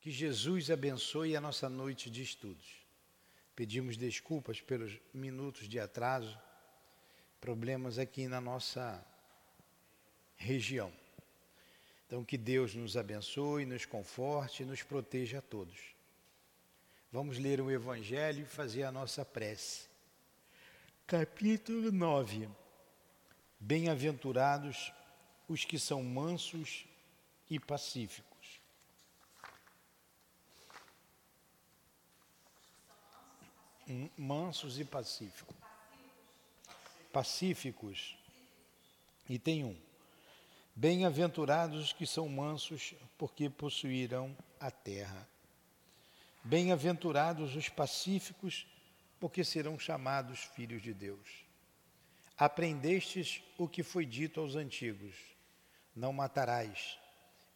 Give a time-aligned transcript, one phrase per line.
[0.00, 2.80] Que Jesus abençoe a nossa noite de estudos.
[3.54, 6.38] Pedimos desculpas pelos minutos de atraso,
[7.38, 9.04] problemas aqui na nossa
[10.36, 10.90] região.
[12.06, 15.78] Então, que Deus nos abençoe, nos conforte e nos proteja a todos.
[17.12, 19.86] Vamos ler o Evangelho e fazer a nossa prece.
[21.06, 22.48] Capítulo 9.
[23.58, 24.92] Bem-aventurados
[25.46, 26.86] os que são mansos
[27.50, 28.29] e pacíficos.
[34.16, 35.56] Mansos e pacíficos.
[37.12, 38.16] Pacíficos.
[39.28, 39.76] E tem um.
[40.74, 45.28] Bem-aventurados os que são mansos, porque possuirão a terra.
[46.42, 48.66] Bem-aventurados os pacíficos,
[49.18, 51.44] porque serão chamados filhos de Deus.
[52.38, 55.14] Aprendestes o que foi dito aos antigos:
[55.94, 56.98] não matarás,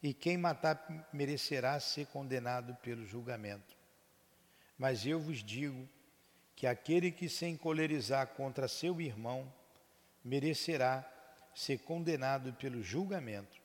[0.03, 3.75] e quem matar merecerá ser condenado pelo julgamento.
[4.77, 5.89] Mas eu vos digo
[6.57, 9.53] que aquele que se encolerizar contra seu irmão
[10.25, 11.11] merecerá
[11.55, 13.61] ser condenado pelo julgamento,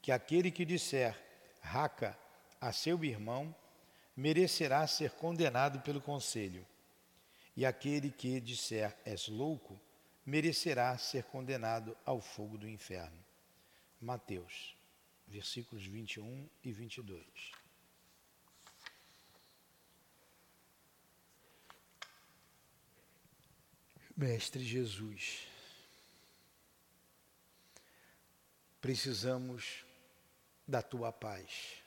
[0.00, 1.18] que aquele que disser
[1.60, 2.18] raca
[2.60, 3.54] a seu irmão
[4.16, 6.66] merecerá ser condenado pelo conselho,
[7.56, 9.80] e aquele que disser és louco
[10.24, 13.18] merecerá ser condenado ao fogo do inferno.
[14.00, 14.76] Mateus,
[15.26, 17.59] versículos 21 e 22.
[24.20, 25.48] Mestre Jesus,
[28.78, 29.82] precisamos
[30.68, 31.82] da tua paz.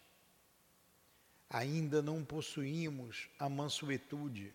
[1.47, 4.51] Ainda não possuímos a mansuetude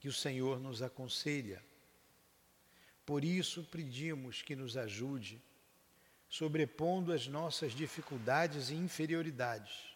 [0.00, 1.62] que o Senhor nos aconselha.
[3.06, 5.40] Por isso pedimos que nos ajude,
[6.28, 9.94] sobrepondo as nossas dificuldades e inferioridades,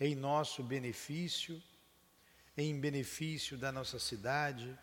[0.00, 1.62] em nosso benefício,
[2.56, 4.76] em benefício da nossa cidade,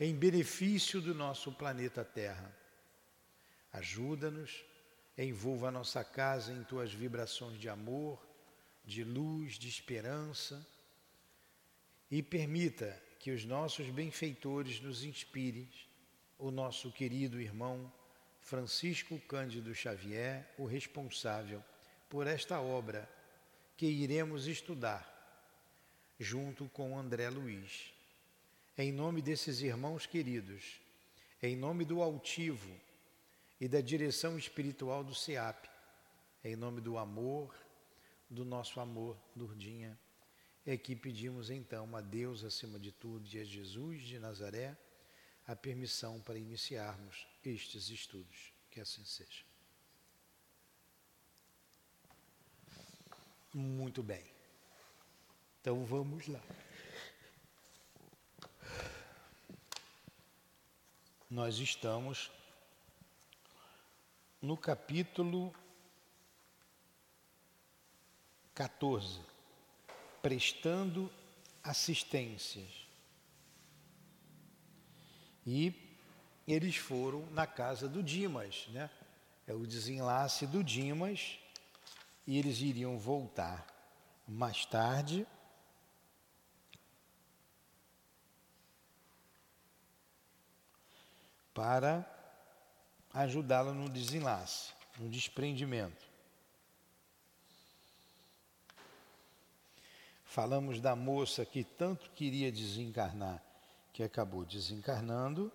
[0.00, 2.50] em benefício do nosso planeta Terra.
[3.70, 4.64] Ajuda-nos,
[5.16, 8.18] envolva a nossa casa em tuas vibrações de amor,
[8.82, 10.66] de luz, de esperança
[12.10, 15.68] e permita que os nossos benfeitores nos inspirem,
[16.38, 17.92] o nosso querido irmão
[18.40, 21.62] Francisco Cândido Xavier, o responsável
[22.08, 23.06] por esta obra
[23.76, 25.06] que iremos estudar,
[26.18, 27.99] junto com André Luiz.
[28.80, 30.80] Em nome desses irmãos queridos,
[31.42, 32.74] em nome do altivo,
[33.60, 35.68] e da direção espiritual do SEAP.
[36.42, 37.54] Em nome do amor,
[38.30, 39.98] do nosso amor, Durdinha.
[40.64, 44.74] É que pedimos então a Deus, acima de tudo, e a Jesus de Nazaré,
[45.46, 48.50] a permissão para iniciarmos estes estudos.
[48.70, 49.44] Que assim seja.
[53.52, 54.24] Muito bem.
[55.60, 56.40] Então vamos lá.
[61.30, 62.28] Nós estamos
[64.42, 65.54] no capítulo
[68.52, 69.20] 14,
[70.20, 71.08] prestando
[71.62, 72.84] assistências.
[75.46, 75.72] E
[76.48, 78.90] eles foram na casa do Dimas, né?
[79.46, 81.38] É o desenlace do Dimas,
[82.26, 83.64] e eles iriam voltar
[84.26, 85.24] mais tarde.
[91.60, 92.10] Para
[93.12, 96.06] ajudá-la no desenlace, no desprendimento.
[100.24, 103.44] Falamos da moça que tanto queria desencarnar,
[103.92, 105.52] que acabou desencarnando.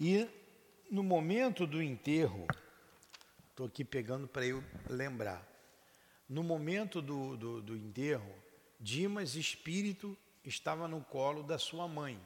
[0.00, 0.28] E
[0.90, 2.48] no momento do enterro,
[3.48, 4.60] estou aqui pegando para eu
[4.90, 5.46] lembrar,
[6.28, 8.34] no momento do, do, do enterro,
[8.80, 12.20] Dimas, espírito, estava no colo da sua mãe.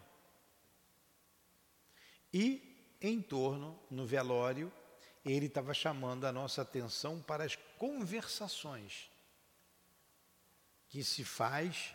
[2.39, 2.61] E
[3.01, 4.71] em torno, no velório,
[5.25, 9.11] ele estava chamando a nossa atenção para as conversações
[10.87, 11.95] que se faz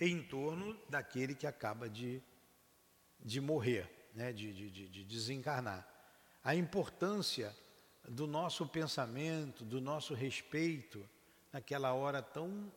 [0.00, 2.22] em torno daquele que acaba de,
[3.20, 5.86] de morrer, né, de, de, de desencarnar.
[6.42, 7.54] A importância
[8.08, 11.06] do nosso pensamento, do nosso respeito
[11.52, 12.72] naquela hora tão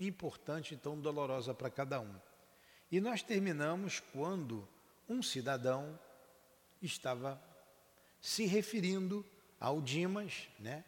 [0.00, 2.20] importante e tão dolorosa para cada um.
[2.90, 4.68] E nós terminamos quando
[5.08, 5.96] um cidadão
[6.86, 7.42] estava
[8.20, 9.24] se referindo
[9.60, 10.84] ao Dimas, né,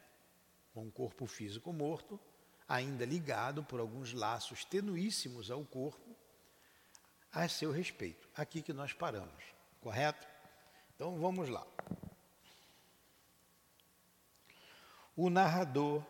[0.74, 2.20] um corpo físico morto,
[2.68, 6.16] ainda ligado por alguns laços tenuíssimos ao corpo,
[7.32, 8.28] a seu respeito.
[8.34, 9.44] Aqui que nós paramos,
[9.80, 10.26] correto?
[10.94, 11.66] Então vamos lá.
[15.14, 16.04] O narrador,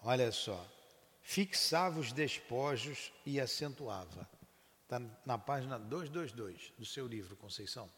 [0.00, 0.66] olha só,
[1.22, 4.28] fixava os despojos e acentuava.
[4.82, 7.90] Está na página 222 do seu livro, Conceição.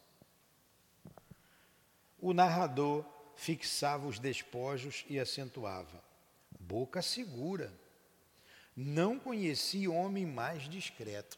[2.21, 3.05] O narrador
[3.35, 6.03] fixava os despojos e acentuava.
[6.59, 7.73] Boca segura.
[8.75, 11.37] Não conheci homem mais discreto.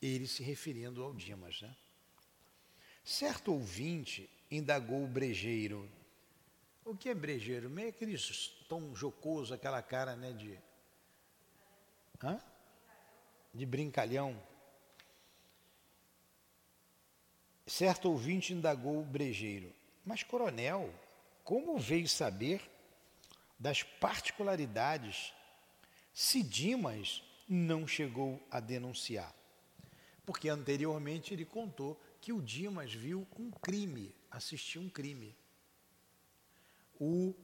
[0.00, 1.74] Ele se referindo ao Dimas, né?
[3.04, 5.88] Certo ouvinte indagou o brejeiro.
[6.84, 7.68] O que é brejeiro?
[7.68, 8.16] Meio aquele
[8.68, 10.58] tom jocoso, aquela cara né, de.
[12.22, 12.40] Hã?
[13.52, 14.40] De brincalhão.
[17.66, 19.72] Certo ouvinte indagou o brejeiro.
[20.04, 20.94] Mas, coronel,
[21.42, 22.62] como veio saber
[23.58, 25.32] das particularidades
[26.12, 29.34] se Dimas não chegou a denunciar?
[30.24, 35.36] Porque anteriormente ele contou que o Dimas viu um crime, assistiu um crime.
[37.00, 37.34] O,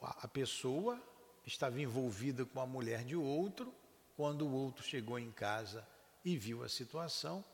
[0.00, 1.00] a pessoa
[1.46, 3.72] estava envolvida com a mulher de outro,
[4.16, 5.86] quando o outro chegou em casa
[6.24, 7.44] e viu a situação,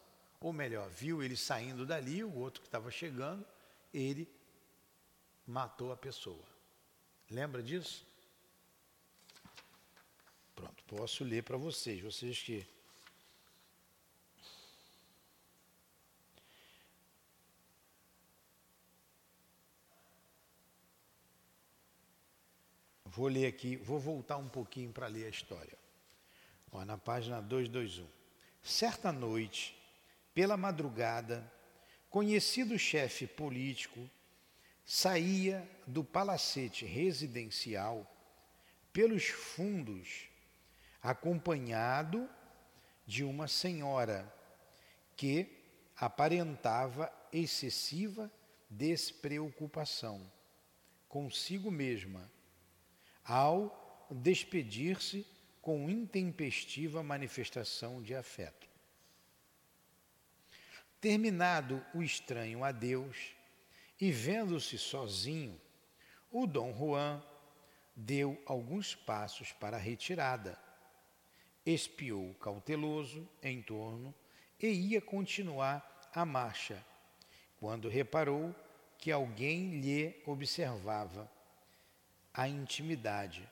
[0.41, 3.45] ou melhor, viu ele saindo dali, o outro que estava chegando,
[3.93, 4.29] ele
[5.47, 6.45] matou a pessoa.
[7.31, 8.07] Lembra disso?
[10.55, 12.67] Pronto, posso ler para vocês, vocês que
[23.05, 25.77] Vou ler aqui, vou voltar um pouquinho para ler a história.
[26.71, 28.07] Ó, na página 221.
[28.63, 29.78] Certa noite,
[30.39, 31.53] pela madrugada,
[32.09, 34.09] conhecido chefe político
[34.85, 38.09] saía do palacete residencial
[38.93, 40.29] pelos fundos,
[41.03, 42.31] acompanhado
[43.05, 44.33] de uma senhora
[45.17, 45.61] que
[45.97, 48.31] aparentava excessiva
[48.71, 50.25] despreocupação
[51.09, 52.31] consigo mesma
[53.25, 55.27] ao despedir-se
[55.61, 58.58] com intempestiva manifestação de afeto.
[61.01, 63.35] Terminado o estranho adeus,
[64.01, 65.61] e vendo-se sozinho,
[66.31, 67.23] o Dom Juan
[67.95, 70.59] deu alguns passos para a retirada,
[71.65, 74.15] espiou cauteloso em torno
[74.61, 76.85] e ia continuar a marcha,
[77.59, 78.55] quando reparou
[78.97, 81.31] que alguém lhe observava
[82.33, 83.49] a intimidade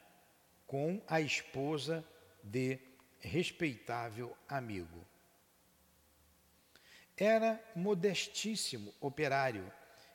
[0.67, 2.05] com a esposa
[2.43, 2.79] de
[3.21, 5.07] respeitável amigo.
[7.17, 9.73] Era modestíssimo operário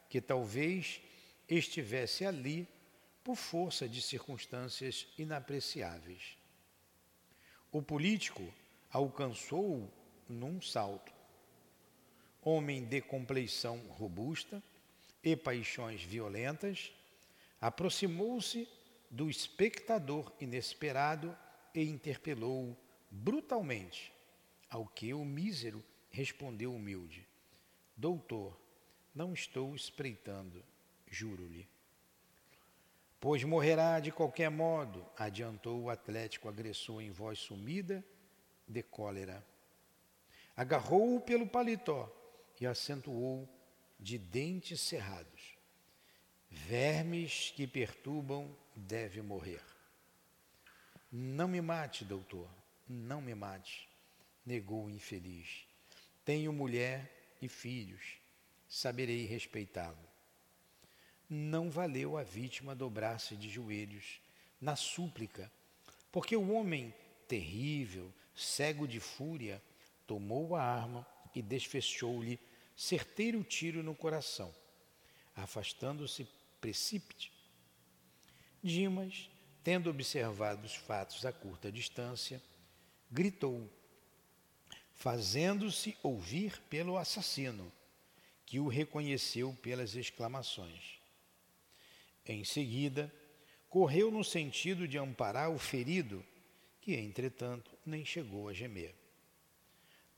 [0.08, 1.02] que talvez
[1.50, 2.68] estivesse ali
[3.24, 6.38] por força de circunstâncias inapreciáveis.
[7.72, 8.44] O político
[8.92, 9.92] alcançou-o
[10.28, 11.12] num salto.
[12.42, 14.62] Homem de compleição robusta
[15.24, 16.92] e paixões violentas,
[17.60, 18.68] aproximou-se
[19.10, 21.38] do espectador inesperado
[21.74, 22.76] e interpelou-o
[23.10, 24.12] brutalmente,
[24.70, 27.28] ao que o mísero respondeu humilde:
[27.96, 28.60] Doutor,
[29.14, 30.64] não estou espreitando,
[31.08, 31.68] juro-lhe.
[33.20, 38.04] Pois morrerá de qualquer modo, adiantou o atlético agressor em voz sumida
[38.68, 39.46] de cólera.
[40.56, 42.12] Agarrou-o pelo paletó
[42.60, 43.48] e acentuou
[44.00, 45.56] de dentes cerrados.
[46.50, 49.64] Vermes que perturbam deve morrer.
[51.12, 52.50] Não me mate, doutor,
[52.88, 53.88] não me mate,
[54.46, 55.66] negou o infeliz.
[56.24, 58.18] Tenho mulher e filhos,
[58.68, 59.98] saberei respeitá-lo.
[61.30, 64.22] Não valeu a vítima dobrar-se de joelhos
[64.60, 65.52] na súplica,
[66.12, 66.94] porque o homem
[67.28, 69.62] terrível, cego de fúria,
[70.06, 72.40] tomou a arma e desfechou-lhe
[72.76, 74.54] certeiro tiro no coração,
[75.36, 76.28] afastando-se
[76.60, 77.32] precípite.
[78.62, 79.30] Dimas,
[79.64, 82.42] tendo observado os fatos a curta distância,
[83.10, 83.70] gritou,
[85.02, 87.72] fazendo-se ouvir pelo assassino,
[88.46, 91.00] que o reconheceu pelas exclamações.
[92.24, 93.12] Em seguida,
[93.68, 96.24] correu no sentido de amparar o ferido,
[96.80, 98.94] que, entretanto, nem chegou a gemer.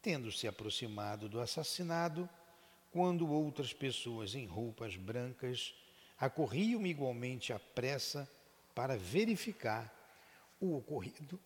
[0.02, 2.30] Tendo se aproximado do assassinado,
[2.92, 5.74] quando outras pessoas em roupas brancas
[6.20, 8.30] acorriam igualmente à pressa
[8.76, 9.90] para verificar
[10.60, 11.40] o ocorrido.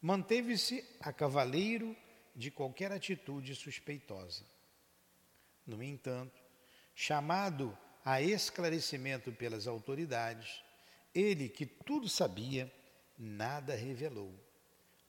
[0.00, 1.96] Manteve-se a cavaleiro
[2.38, 4.44] de qualquer atitude suspeitosa.
[5.66, 6.40] No entanto,
[6.94, 10.62] chamado a esclarecimento pelas autoridades,
[11.12, 12.72] ele, que tudo sabia,
[13.18, 14.32] nada revelou.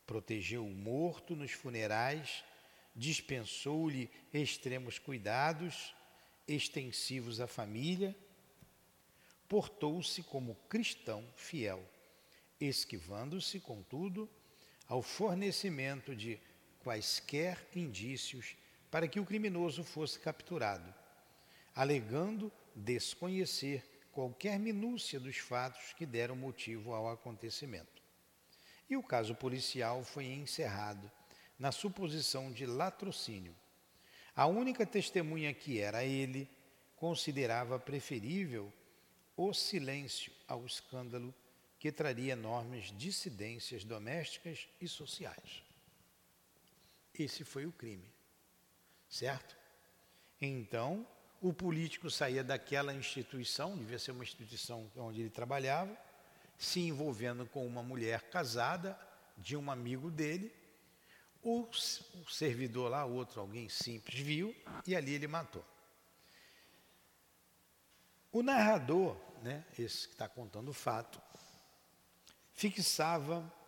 [0.07, 2.43] Protegeu o morto nos funerais,
[2.95, 5.93] dispensou-lhe extremos cuidados,
[6.47, 8.17] extensivos à família,
[9.47, 11.87] portou-se como cristão fiel,
[12.59, 14.27] esquivando-se, contudo,
[14.87, 16.39] ao fornecimento de
[16.89, 18.57] quaisquer indícios
[18.89, 20.91] para que o criminoso fosse capturado,
[21.75, 28.01] alegando desconhecer qualquer minúcia dos fatos que deram motivo ao acontecimento.
[28.89, 31.11] E o caso policial foi encerrado
[31.59, 33.55] na suposição de latrocínio.
[34.35, 36.49] A única testemunha que era ele
[36.95, 38.73] considerava preferível
[39.37, 41.35] o silêncio ao escândalo
[41.77, 45.68] que traria enormes dissidências domésticas e sociais.
[47.19, 48.09] Esse foi o crime,
[49.09, 49.57] certo?
[50.39, 51.05] Então,
[51.41, 55.95] o político saía daquela instituição, devia ser uma instituição onde ele trabalhava,
[56.57, 58.97] se envolvendo com uma mulher casada
[59.37, 60.53] de um amigo dele.
[61.43, 64.55] O, o servidor lá, outro, alguém simples, viu
[64.87, 65.65] e ali ele matou.
[68.31, 71.21] O narrador, né, esse que está contando o fato,
[72.53, 73.58] fixava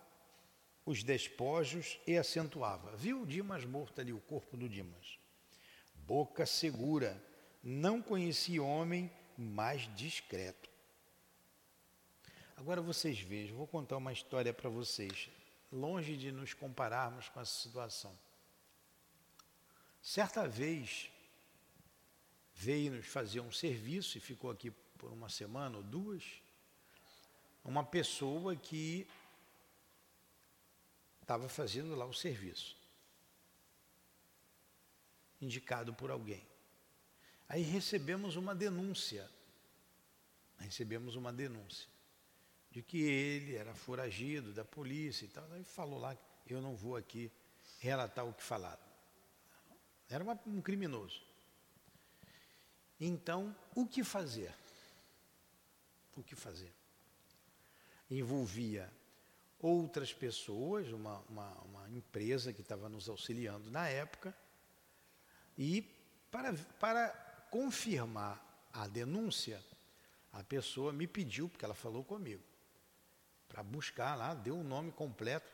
[0.84, 2.96] os despojos e acentuava.
[2.96, 5.18] Viu Dimas morto ali, o corpo do Dimas.
[5.94, 7.22] Boca segura,
[7.62, 10.68] não conheci homem mais discreto.
[12.56, 15.28] Agora vocês vejam, vou contar uma história para vocês,
[15.72, 18.16] longe de nos compararmos com essa situação.
[20.02, 21.10] Certa vez,
[22.54, 26.24] veio nos fazer um serviço e ficou aqui por uma semana ou duas,
[27.64, 29.06] uma pessoa que
[31.32, 32.76] estava fazendo lá o serviço,
[35.40, 36.46] indicado por alguém.
[37.48, 39.26] Aí recebemos uma denúncia,
[40.58, 41.88] recebemos uma denúncia
[42.70, 45.50] de que ele era foragido da polícia e tal.
[45.52, 46.14] Aí falou lá,
[46.46, 47.32] eu não vou aqui
[47.78, 48.82] relatar o que falaram.
[50.10, 51.22] Era uma, um criminoso.
[53.00, 54.54] Então, o que fazer?
[56.14, 56.72] O que fazer?
[58.10, 58.92] Envolvia
[59.62, 64.36] outras pessoas, uma, uma, uma empresa que estava nos auxiliando na época,
[65.56, 65.82] e
[66.30, 67.08] para, para
[67.48, 69.62] confirmar a denúncia,
[70.32, 72.42] a pessoa me pediu, porque ela falou comigo,
[73.48, 75.46] para buscar lá, deu o um nome completo,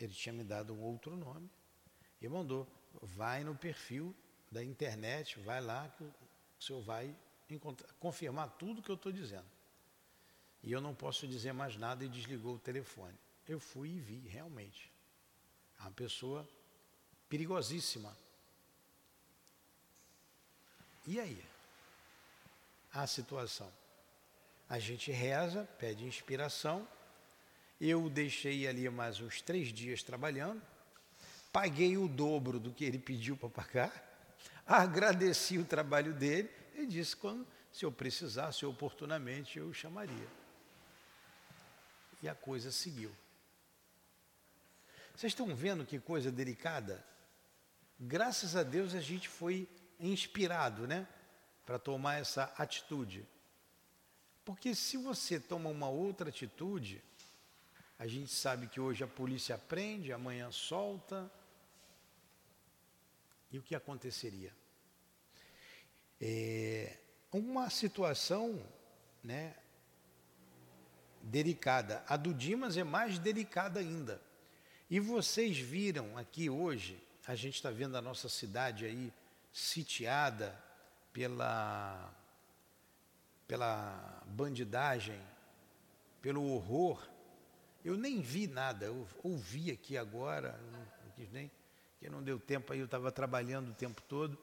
[0.00, 1.50] ele tinha me dado um outro nome,
[2.22, 2.66] e mandou,
[3.02, 4.14] vai no perfil
[4.50, 6.14] da internet, vai lá que o
[6.58, 7.14] senhor vai
[8.00, 9.46] confirmar tudo que eu estou dizendo.
[10.62, 13.18] E eu não posso dizer mais nada e desligou o telefone.
[13.48, 14.90] Eu fui e vi, realmente.
[15.78, 16.48] É uma pessoa
[17.28, 18.16] perigosíssima.
[21.06, 21.44] E aí?
[22.92, 23.70] A situação.
[24.68, 26.88] A gente reza, pede inspiração.
[27.80, 30.62] Eu deixei ali mais uns três dias trabalhando.
[31.52, 34.14] Paguei o dobro do que ele pediu para pagar
[34.66, 40.28] agradeci o trabalho dele e disse quando se eu precisasse oportunamente eu chamaria.
[42.22, 43.14] E a coisa seguiu.
[45.14, 47.04] Vocês estão vendo que coisa delicada?
[48.00, 49.68] Graças a Deus a gente foi
[50.00, 51.06] inspirado, né,
[51.64, 53.24] para tomar essa atitude.
[54.44, 57.00] Porque se você toma uma outra atitude,
[57.96, 61.30] a gente sabe que hoje a polícia prende, amanhã solta,
[63.52, 64.52] e o que aconteceria?
[66.20, 66.98] É
[67.30, 68.60] uma situação
[69.22, 69.54] né,
[71.22, 72.04] delicada.
[72.08, 74.20] A do Dimas é mais delicada ainda.
[74.94, 76.96] E vocês viram aqui hoje,
[77.26, 79.12] a gente está vendo a nossa cidade aí
[79.52, 80.56] sitiada
[81.12, 82.14] pela,
[83.48, 85.20] pela bandidagem,
[86.22, 87.04] pelo horror.
[87.84, 91.50] Eu nem vi nada, eu ouvi aqui agora, não quis nem
[91.98, 94.38] que não deu tempo aí, eu estava trabalhando o tempo todo.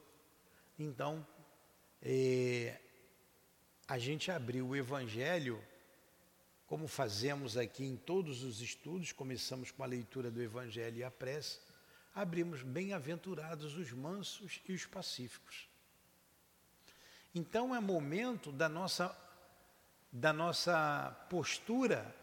[0.78, 1.26] Então,
[2.02, 2.78] é,
[3.88, 5.64] a gente abriu o Evangelho,
[6.72, 11.12] como fazemos aqui em todos os estudos, começamos com a leitura do Evangelho e a
[11.12, 11.60] prece,
[12.16, 15.68] abrimos bem-aventurados os mansos e os pacíficos.
[17.36, 19.14] Então é momento da nossa,
[20.14, 22.16] da nossa postura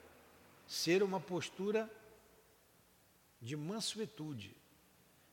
[0.66, 1.86] ser uma postura
[3.42, 4.56] de mansuetude,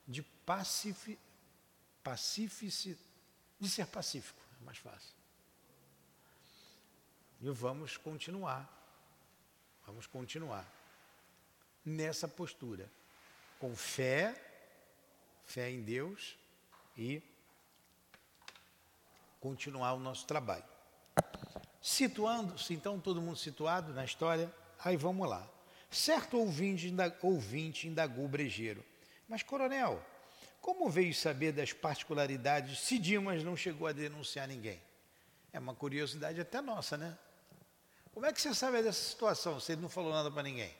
[0.06, 1.18] de pacifi,
[2.04, 2.98] pacifici,
[3.58, 5.14] de ser pacífico, é mais fácil.
[7.40, 8.75] E vamos continuar,
[9.86, 10.70] vamos continuar
[11.84, 12.90] nessa postura,
[13.60, 14.34] com fé,
[15.44, 16.36] fé em Deus
[16.98, 17.22] e
[19.40, 20.64] continuar o nosso trabalho.
[21.80, 24.52] Situando-se, então, todo mundo situado na história,
[24.84, 25.48] aí vamos lá.
[25.88, 28.84] Certo ouvinte, ouvinte indagou o brejeiro.
[29.28, 30.04] Mas, coronel,
[30.60, 34.82] como veio saber das particularidades se Dimas não chegou a denunciar ninguém?
[35.52, 37.16] É uma curiosidade até nossa, né?
[38.16, 40.74] Como é que você sabe dessa situação se ele não falou nada para ninguém?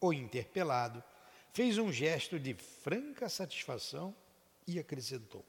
[0.00, 1.04] O interpelado
[1.52, 4.12] fez um gesto de franca satisfação
[4.66, 5.46] e acrescentou: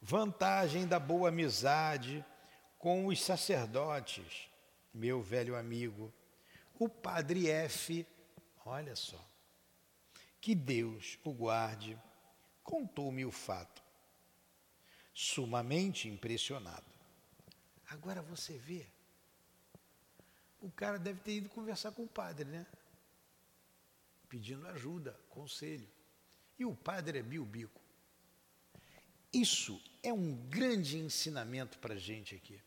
[0.00, 2.24] Vantagem da boa amizade
[2.78, 4.48] com os sacerdotes,
[4.94, 6.10] meu velho amigo,
[6.78, 8.06] o padre F,
[8.64, 9.22] olha só,
[10.40, 11.94] que Deus o guarde,
[12.64, 13.82] contou-me o fato,
[15.12, 16.95] sumamente impressionado.
[17.88, 18.86] Agora você vê,
[20.60, 22.66] o cara deve ter ido conversar com o padre, né?
[24.28, 25.88] Pedindo ajuda, conselho.
[26.58, 27.80] E o padre é bilbico.
[29.32, 32.60] Isso é um grande ensinamento para a gente aqui.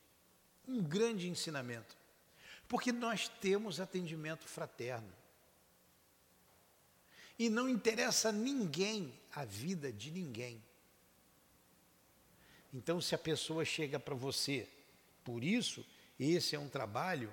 [0.67, 1.97] Um grande ensinamento.
[2.67, 5.11] Porque nós temos atendimento fraterno.
[7.37, 10.63] E não interessa a ninguém a vida de ninguém.
[12.73, 14.69] Então, se a pessoa chega para você,
[15.29, 15.85] por isso,
[16.19, 17.31] esse é um trabalho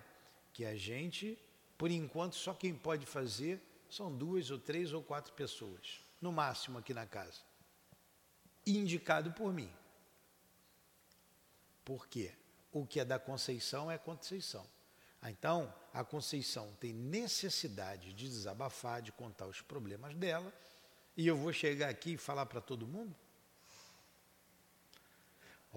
[0.52, 1.38] que a gente,
[1.78, 6.76] por enquanto, só quem pode fazer são duas ou três ou quatro pessoas, no máximo
[6.76, 7.40] aqui na casa.
[8.66, 9.72] Indicado por mim.
[11.86, 12.34] Por quê?
[12.70, 14.66] O que é da Conceição é Conceição.
[15.22, 20.52] Então, a Conceição tem necessidade de desabafar, de contar os problemas dela,
[21.16, 23.16] e eu vou chegar aqui e falar para todo mundo?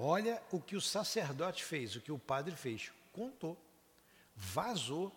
[0.02, 2.90] Olha o que o sacerdote fez, o que o padre fez.
[3.12, 3.58] Contou.
[4.34, 5.14] Vazou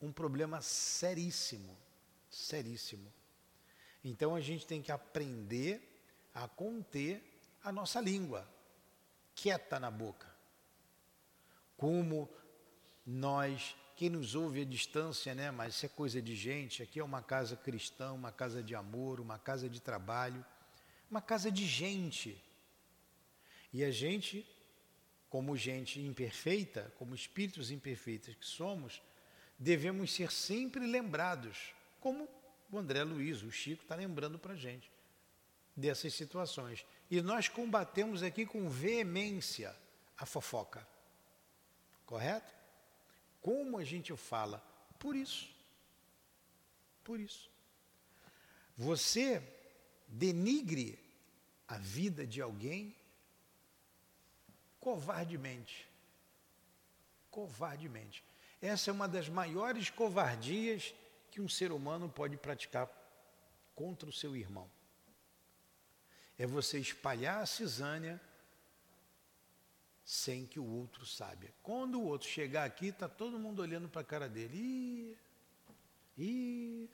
[0.00, 1.76] um problema seríssimo.
[2.30, 3.12] Seríssimo.
[4.04, 5.82] Então a gente tem que aprender
[6.32, 7.20] a conter
[7.64, 8.48] a nossa língua,
[9.34, 10.32] quieta na boca.
[11.76, 12.30] Como
[13.04, 15.50] nós, quem nos ouve à distância, né?
[15.50, 16.80] Mas isso é coisa de gente.
[16.80, 20.46] Aqui é uma casa cristã, uma casa de amor, uma casa de trabalho,
[21.10, 22.40] uma casa de gente.
[23.72, 24.46] E a gente,
[25.28, 29.00] como gente imperfeita, como espíritos imperfeitos que somos,
[29.58, 32.28] devemos ser sempre lembrados, como
[32.70, 34.90] o André Luiz, o Chico, está lembrando para a gente
[35.76, 36.84] dessas situações.
[37.10, 39.74] E nós combatemos aqui com veemência
[40.16, 40.86] a fofoca.
[42.06, 42.52] Correto?
[43.40, 44.58] Como a gente fala?
[44.98, 45.48] Por isso.
[47.02, 47.50] Por isso.
[48.76, 49.42] Você
[50.06, 50.98] denigre
[51.66, 52.94] a vida de alguém
[54.80, 55.88] covardemente.
[57.30, 58.24] Covardemente.
[58.60, 60.94] Essa é uma das maiores covardias
[61.30, 62.88] que um ser humano pode praticar
[63.74, 64.68] contra o seu irmão.
[66.38, 68.20] É você espalhar a cisânia
[70.04, 71.46] sem que o outro saiba.
[71.62, 74.56] Quando o outro chegar aqui, está todo mundo olhando para a cara dele.
[74.56, 75.18] Ih,
[76.18, 76.90] ih.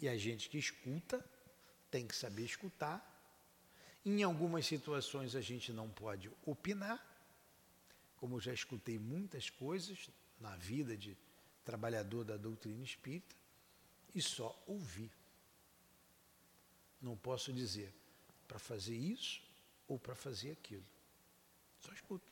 [0.00, 1.24] E a gente que escuta
[1.90, 3.07] tem que saber escutar.
[4.04, 7.04] Em algumas situações a gente não pode opinar,
[8.16, 11.16] como eu já escutei muitas coisas na vida de
[11.64, 13.36] trabalhador da doutrina espírita,
[14.14, 15.10] e só ouvir.
[17.00, 17.94] Não posso dizer
[18.46, 19.42] para fazer isso
[19.86, 20.84] ou para fazer aquilo.
[21.80, 22.26] Só escuto.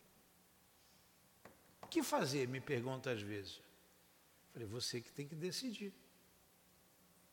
[1.83, 2.48] O que fazer?
[2.48, 3.61] Me pergunta às vezes.
[4.52, 5.92] Falei, você que tem que decidir.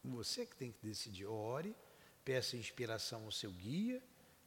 [0.03, 1.25] Você que tem que decidir.
[1.25, 1.75] Ore,
[2.23, 4.03] peça inspiração ao seu guia,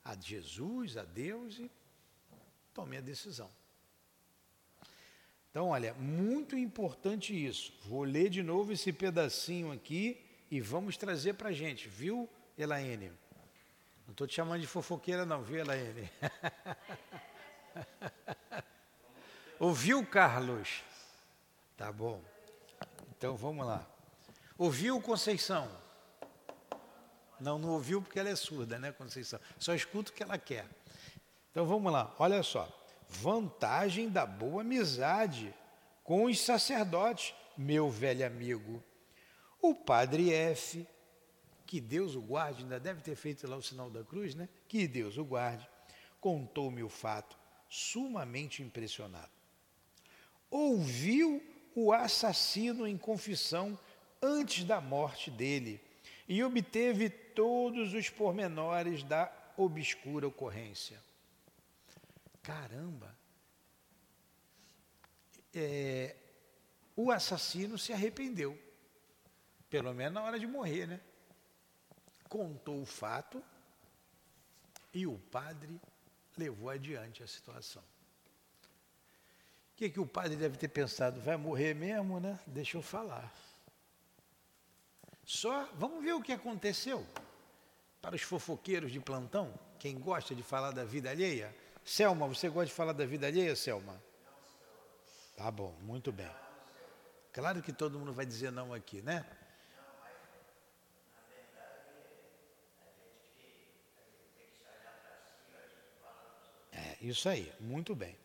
[0.06, 1.70] a Jesus, a Deus e
[2.72, 3.50] tome a decisão.
[5.50, 7.72] Então, olha, muito importante isso.
[7.86, 13.10] Vou ler de novo esse pedacinho aqui e vamos trazer para a gente, viu, Elaine?
[14.06, 16.08] Não estou te chamando de fofoqueira, não, viu, Elaine?
[19.58, 20.82] Ouviu, Carlos?
[21.76, 22.22] Tá bom.
[23.16, 23.84] Então vamos lá.
[24.56, 25.68] Ouviu, Conceição?
[27.40, 29.40] Não, não ouviu porque ela é surda, né, Conceição?
[29.58, 30.66] Só escuta o que ela quer.
[31.50, 32.68] Então vamos lá, olha só.
[33.08, 35.54] Vantagem da boa amizade
[36.02, 38.82] com os sacerdotes, meu velho amigo.
[39.60, 40.86] O padre F
[41.66, 44.48] que Deus o guarde, ainda deve ter feito lá o sinal da cruz, né?
[44.68, 45.68] Que Deus o guarde,
[46.20, 47.36] contou-me o fato,
[47.68, 49.30] sumamente impressionado.
[50.48, 51.42] Ouviu
[51.74, 53.78] o assassino em confissão
[54.22, 55.80] antes da morte dele
[56.28, 60.98] e obteve todos os pormenores da obscura ocorrência.
[62.42, 63.16] Caramba!
[65.54, 66.16] É,
[66.94, 68.58] o assassino se arrependeu,
[69.70, 71.00] pelo menos na hora de morrer, né?
[72.28, 73.42] contou o fato
[74.92, 75.80] e o padre
[76.36, 77.82] levou adiante a situação.
[77.82, 81.20] O que, que o padre deve ter pensado?
[81.20, 82.38] Vai morrer mesmo, né?
[82.46, 83.32] Deixa eu falar.
[85.26, 87.04] Só, vamos ver o que aconteceu.
[88.00, 92.66] Para os fofoqueiros de plantão, quem gosta de falar da vida alheia, Selma, você gosta
[92.66, 94.00] de falar da vida alheia, Selma?
[95.36, 96.30] Tá bom, muito bem.
[97.32, 99.26] Claro que todo mundo vai dizer não aqui, né?
[106.70, 108.16] É, isso aí, muito bem.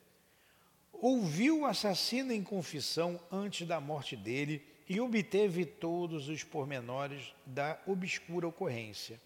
[0.93, 7.79] Ouviu o assassino em confissão antes da morte dele e obteve todos os pormenores da
[7.85, 9.19] obscura ocorrência.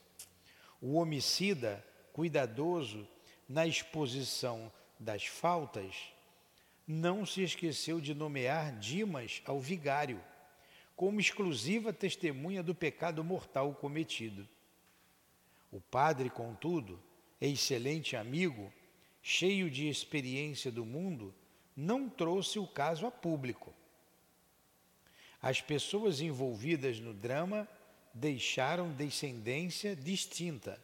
[0.81, 3.07] O homicida, cuidadoso
[3.47, 6.13] na exposição das faltas,
[6.87, 10.21] não se esqueceu de nomear Dimas ao vigário,
[10.95, 14.47] como exclusiva testemunha do pecado mortal cometido.
[15.71, 16.99] O padre, contudo,
[17.41, 18.71] excelente amigo,
[19.21, 21.33] cheio de experiência do mundo,
[21.75, 23.73] não trouxe o caso a público.
[25.45, 27.67] As pessoas envolvidas no drama
[28.11, 30.81] deixaram descendência distinta,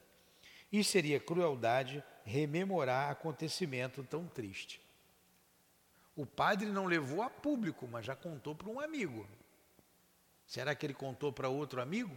[0.72, 4.80] e seria crueldade rememorar acontecimento tão triste.
[6.16, 9.28] O padre não levou a público, mas já contou para um amigo.
[10.46, 12.16] Será que ele contou para outro amigo?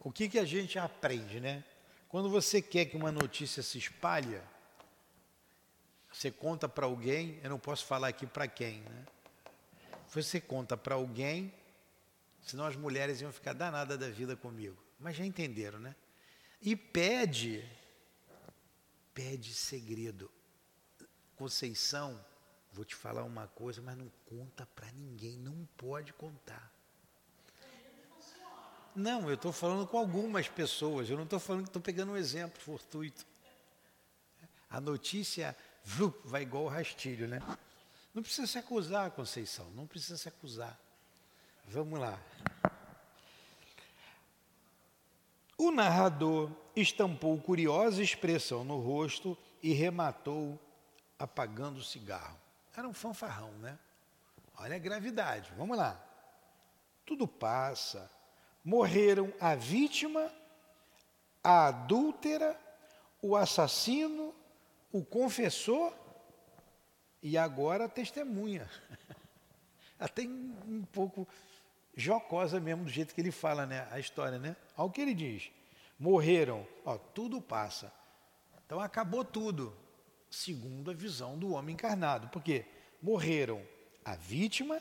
[0.00, 1.62] O que, que a gente aprende, né?
[2.08, 4.40] Quando você quer que uma notícia se espalhe,
[6.14, 9.06] você conta para alguém, eu não posso falar aqui para quem, né?
[10.12, 11.52] Você conta para alguém,
[12.40, 14.80] senão as mulheres iam ficar danadas da vida comigo.
[15.00, 15.96] Mas já entenderam, né?
[16.62, 17.68] E pede,
[19.12, 20.30] pede segredo.
[21.34, 22.24] Conceição,
[22.72, 26.72] vou te falar uma coisa, mas não conta para ninguém, não pode contar.
[28.94, 32.16] Não, eu estou falando com algumas pessoas, eu não estou falando que estou pegando um
[32.16, 33.26] exemplo fortuito.
[34.70, 35.56] A notícia
[36.24, 37.40] vai igual o rastilho, né?
[38.14, 40.78] Não precisa se acusar, Conceição, não precisa se acusar.
[41.66, 42.18] Vamos lá.
[45.56, 50.58] O narrador estampou curiosa expressão no rosto e rematou
[51.18, 52.38] apagando o cigarro.
[52.76, 53.78] Era um fanfarrão, né?
[54.58, 55.52] Olha a gravidade.
[55.56, 56.00] Vamos lá.
[57.06, 58.10] Tudo passa.
[58.64, 60.32] Morreram a vítima,
[61.42, 62.58] a adúltera,
[63.20, 64.34] o assassino,
[64.94, 65.92] o confessor
[67.20, 68.70] e agora a testemunha.
[69.98, 71.26] Até um pouco
[71.96, 73.88] jocosa mesmo do jeito que ele fala, né?
[73.90, 74.54] A história, né?
[74.76, 75.50] Olha o que ele diz.
[75.98, 77.92] Morreram, ó, tudo passa.
[78.64, 79.76] Então acabou tudo
[80.30, 82.28] segundo a visão do homem encarnado.
[82.28, 82.64] Porque
[83.02, 83.66] morreram
[84.04, 84.80] a vítima,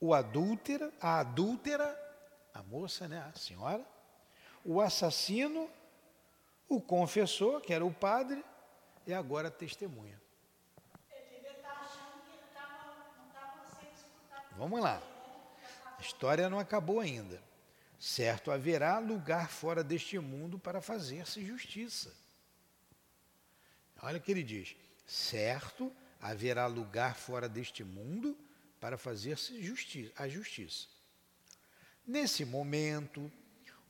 [0.00, 1.94] o adúltera, a adúltera,
[2.54, 3.84] a moça, né, a senhora,
[4.64, 5.68] o assassino,
[6.70, 8.42] o confessor, que era o padre,
[9.04, 10.18] e agora a testemunha.
[14.56, 15.02] Vamos lá.
[15.98, 17.42] A história não acabou ainda.
[17.98, 22.14] Certo, haverá lugar fora deste mundo para fazer-se justiça.
[24.00, 28.38] Olha o que ele diz: certo, haverá lugar fora deste mundo
[28.78, 30.86] para fazer-se justi a justiça.
[32.06, 33.30] Nesse momento,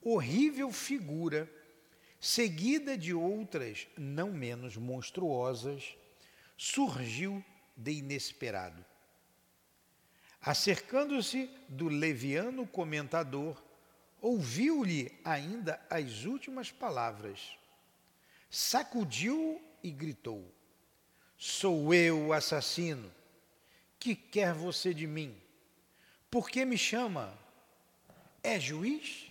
[0.01, 1.49] horrível figura,
[2.21, 5.97] seguida de outras não menos monstruosas,
[6.57, 7.43] surgiu
[7.75, 8.85] de inesperado.
[10.43, 13.63] Acercando-se do leviano comentador,
[14.21, 17.57] ouviu-lhe ainda as últimas palavras.
[18.51, 20.45] Sacudiu e gritou:
[21.37, 23.11] Sou eu o assassino.
[23.99, 25.37] Que quer você de mim?
[26.31, 27.37] Por que me chama?
[28.43, 29.30] É juiz?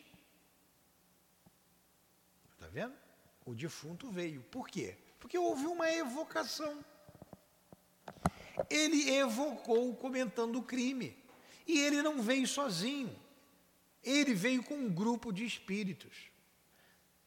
[2.71, 2.93] Vendo?
[3.45, 4.41] O defunto veio.
[4.43, 4.97] Por quê?
[5.19, 6.83] Porque houve uma evocação.
[8.69, 11.17] Ele evocou comentando o crime.
[11.67, 13.15] E ele não veio sozinho.
[14.03, 16.29] Ele veio com um grupo de espíritos.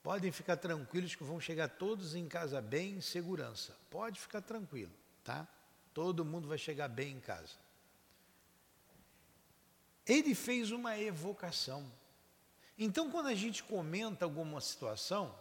[0.03, 3.77] Podem ficar tranquilos que vão chegar todos em casa bem, em segurança.
[3.89, 5.47] Pode ficar tranquilo, tá?
[5.95, 7.55] Todo mundo vai chegar bem em casa.
[10.05, 11.89] Ele fez uma evocação.
[12.85, 15.33] Então, quando a gente comenta alguma situação,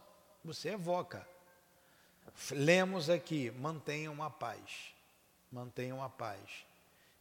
[0.45, 1.27] você evoca.
[2.51, 4.93] Lemos aqui: mantenham a paz.
[5.51, 6.65] Mantenham a paz.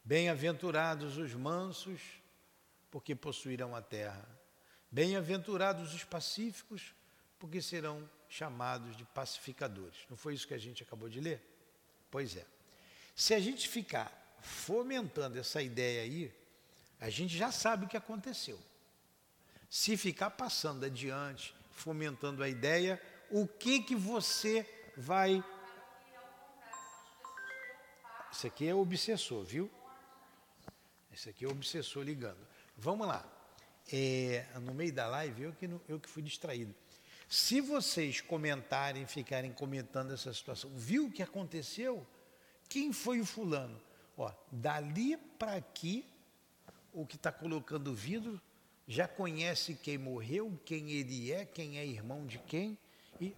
[0.05, 2.03] Bem-aventurados os mansos,
[2.91, 4.29] porque possuirão a terra.
[4.91, 6.95] Bem-aventurados os pacíficos,
[7.39, 10.01] porque serão chamados de pacificadores.
[10.11, 11.41] Não foi isso que a gente acabou de ler?
[12.11, 12.45] Pois é.
[13.17, 16.31] Se a gente ficar fomentando essa ideia aí,
[17.01, 18.61] a gente já sabe o que aconteceu.
[19.71, 25.43] Se ficar passando adiante, fomentando a ideia, o que que você vai
[28.33, 29.71] Isso aqui é obsessor, viu?
[31.13, 32.45] Esse aqui é obsessor ligando.
[32.77, 33.25] Vamos lá.
[33.93, 36.75] É, no meio da live, eu que, eu que fui distraído.
[37.29, 42.05] Se vocês comentarem, ficarem comentando essa situação, viu o que aconteceu?
[42.69, 43.81] Quem foi o fulano?
[44.17, 46.05] Ó, dali para aqui,
[46.93, 48.41] o que está colocando vidro
[48.91, 52.77] já conhece quem morreu, quem ele é, quem é irmão de quem.
[53.21, 53.37] E,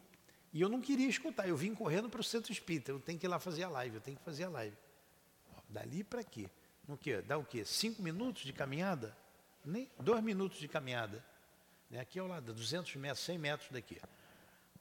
[0.50, 3.26] e eu não queria escutar, eu vim correndo para o centro espírita, eu tenho que
[3.26, 4.74] ir lá fazer a live, eu tenho que fazer a live.
[5.68, 6.48] Dali para aqui.
[6.88, 7.20] No que?
[7.20, 7.66] Dá o quê?
[7.66, 9.14] Cinco minutos de caminhada?
[9.62, 11.22] Nem dois minutos de caminhada.
[11.90, 12.00] Né?
[12.00, 14.00] Aqui ao lado, 200 metros, 100 metros daqui.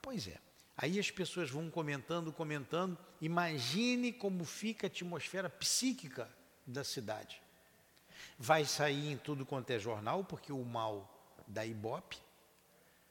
[0.01, 0.39] Pois é.
[0.77, 2.97] Aí as pessoas vão comentando, comentando.
[3.19, 6.29] Imagine como fica a atmosfera psíquica
[6.65, 7.41] da cidade.
[8.37, 11.09] Vai sair em tudo quanto é jornal, porque o mal
[11.47, 12.17] da Ibope.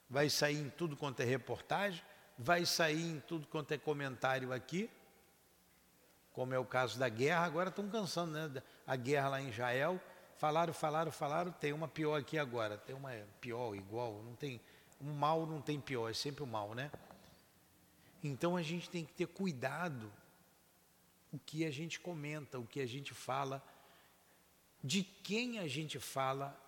[0.08, 2.02] Vai sair em tudo quanto é reportagem.
[2.36, 4.90] Vai sair em tudo quanto é comentário aqui.
[6.32, 7.44] Como é o caso da guerra.
[7.44, 8.62] Agora estão cansando, né?
[8.86, 10.00] A guerra lá em Israel.
[10.36, 11.52] Falaram, falaram, falaram.
[11.52, 12.76] Tem uma pior aqui agora.
[12.76, 14.22] Tem uma pior, igual.
[14.22, 14.60] Não tem.
[15.00, 16.90] Um mal não tem pior, é sempre o mal, né?
[18.22, 20.12] Então a gente tem que ter cuidado
[21.32, 23.64] o que a gente comenta, o que a gente fala,
[24.82, 26.58] de quem a gente fala,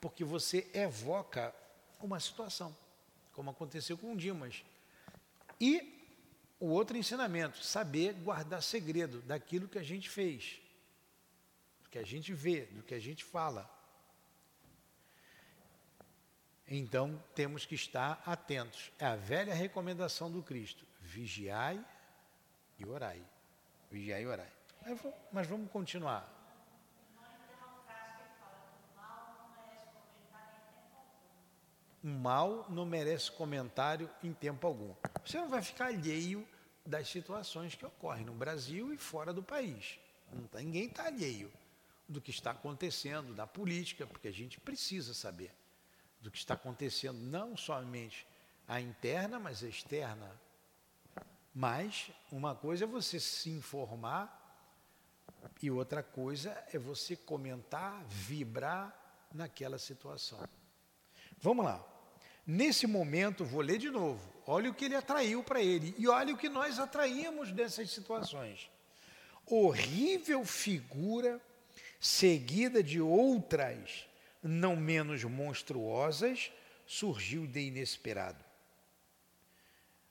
[0.00, 1.54] porque você evoca
[2.00, 2.76] uma situação,
[3.32, 4.64] como aconteceu com o Dimas.
[5.60, 6.02] E
[6.58, 10.60] o outro ensinamento, saber guardar segredo daquilo que a gente fez,
[11.82, 13.70] do que a gente vê, do que a gente fala.
[16.66, 18.92] Então temos que estar atentos.
[18.98, 21.84] É a velha recomendação do Cristo: vigiai
[22.78, 23.22] e orai.
[23.90, 24.52] Vigiai e orai.
[25.32, 26.41] Mas vamos continuar.
[32.04, 34.94] Um mal não merece comentário em tempo algum.
[35.24, 36.46] Você não vai ficar alheio
[36.84, 40.00] das situações que ocorrem no Brasil e fora do país.
[40.50, 41.52] Tá, ninguém está alheio
[42.08, 45.54] do que está acontecendo, da política, porque a gente precisa saber
[46.20, 48.26] do que está acontecendo, não somente
[48.66, 50.30] a interna, mas a externa.
[51.54, 54.40] Mas uma coisa é você se informar
[55.62, 58.96] e outra coisa é você comentar, vibrar
[59.32, 60.38] naquela situação.
[61.38, 61.91] Vamos lá.
[62.46, 64.32] Nesse momento, vou ler de novo.
[64.46, 68.70] Olha o que ele atraiu para ele e olha o que nós atraímos dessas situações.
[69.46, 71.40] Horrível figura
[72.00, 74.06] seguida de outras
[74.42, 76.50] não menos monstruosas
[76.84, 78.44] surgiu de inesperado.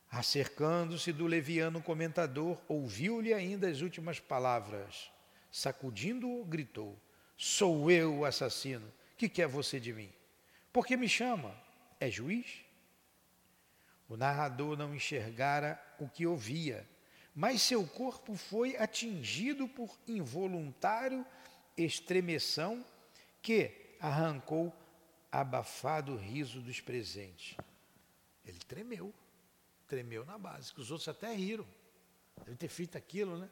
[0.09, 5.11] Acercando-se do leviano comentador, ouviu-lhe ainda as últimas palavras.
[5.51, 6.97] Sacudindo-o, gritou:
[7.37, 8.91] Sou eu o assassino.
[9.17, 10.11] Que quer você de mim?
[10.73, 11.53] Por que me chama?
[12.01, 12.65] É juiz?
[14.09, 16.89] O narrador não enxergara o que ouvia,
[17.33, 21.23] mas seu corpo foi atingido por involuntário
[21.77, 22.83] estremeção
[23.39, 24.73] que arrancou
[25.31, 27.55] abafado riso dos presentes.
[28.43, 29.13] Ele tremeu,
[29.87, 31.67] tremeu na base, que os outros até riram.
[32.43, 33.47] Deve ter feito aquilo, né?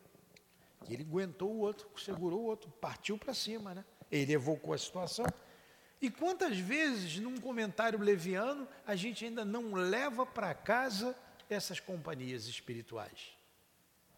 [0.90, 3.86] E ele aguentou o outro, segurou o outro, partiu para cima, né?
[4.12, 5.26] Ele evocou a situação.
[6.02, 11.16] E quantas vezes, num comentário leviano, a gente ainda não leva para casa
[11.50, 13.38] essas companhias espirituais?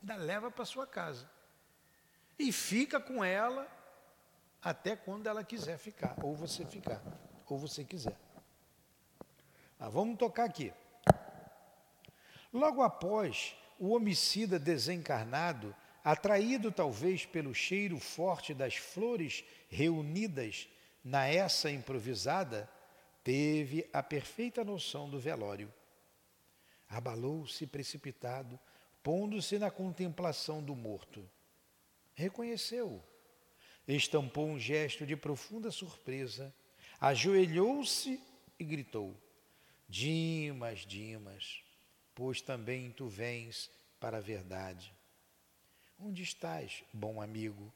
[0.02, 1.30] Ainda leva para sua casa.
[2.38, 3.68] E fica com ela
[4.62, 7.02] até quando ela quiser ficar, ou você ficar,
[7.48, 8.16] ou você quiser.
[9.80, 10.72] Ah, vamos tocar aqui.
[12.54, 20.68] Logo após o homicida desencarnado, atraído talvez pelo cheiro forte das flores reunidas
[21.04, 22.70] na essa improvisada,
[23.24, 25.72] teve a perfeita noção do velório.
[26.90, 28.60] Abalou-se precipitado,
[29.02, 31.28] pondo-se na contemplação do morto.
[32.14, 33.02] Reconheceu-o
[33.88, 36.54] estampou um gesto de profunda surpresa,
[37.00, 38.22] ajoelhou-se
[38.60, 39.16] e gritou:
[39.88, 41.64] Dimas, Dimas,
[42.14, 44.94] pois também tu vens para a verdade.
[46.00, 47.72] Onde estás, bom amigo,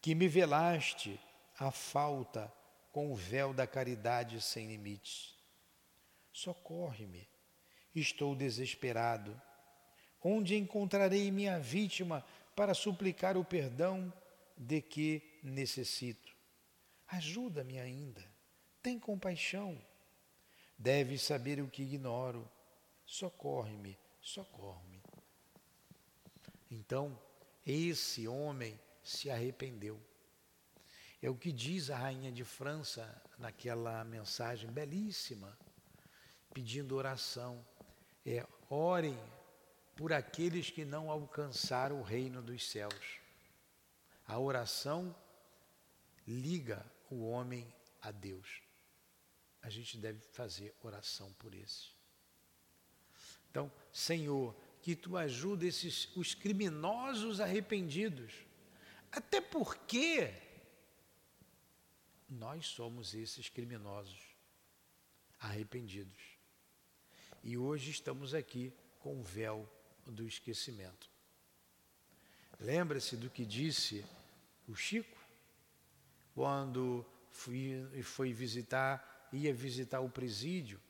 [0.00, 1.18] que me velaste
[1.58, 2.52] a falta
[2.96, 5.36] com o véu da caridade sem limites?
[6.32, 7.28] Socorre-me,
[7.94, 9.38] estou desesperado.
[10.24, 14.10] Onde encontrarei minha vítima para suplicar o perdão
[14.56, 16.34] de que necessito.
[17.06, 18.24] Ajuda-me ainda.
[18.82, 19.78] Tem compaixão.
[20.78, 22.50] Deves saber o que ignoro.
[23.04, 25.02] Socorre-me, socorre-me.
[26.70, 27.20] Então,
[27.66, 30.00] esse homem se arrependeu.
[31.26, 35.58] É o que diz a rainha de França naquela mensagem belíssima,
[36.54, 37.66] pedindo oração.
[38.24, 39.18] É, orem
[39.96, 43.18] por aqueles que não alcançaram o reino dos céus.
[44.24, 45.12] A oração
[46.28, 48.62] liga o homem a Deus.
[49.62, 51.88] A gente deve fazer oração por esse.
[53.50, 58.32] Então, Senhor, que tu ajuda esses os criminosos arrependidos.
[59.10, 60.45] Até porque
[62.28, 64.36] nós somos esses criminosos
[65.38, 66.36] arrependidos.
[67.42, 69.68] E hoje estamos aqui com o véu
[70.06, 71.10] do esquecimento.
[72.58, 74.04] Lembra-se do que disse
[74.66, 75.16] o Chico
[76.34, 80.80] quando fui, foi visitar, ia visitar o presídio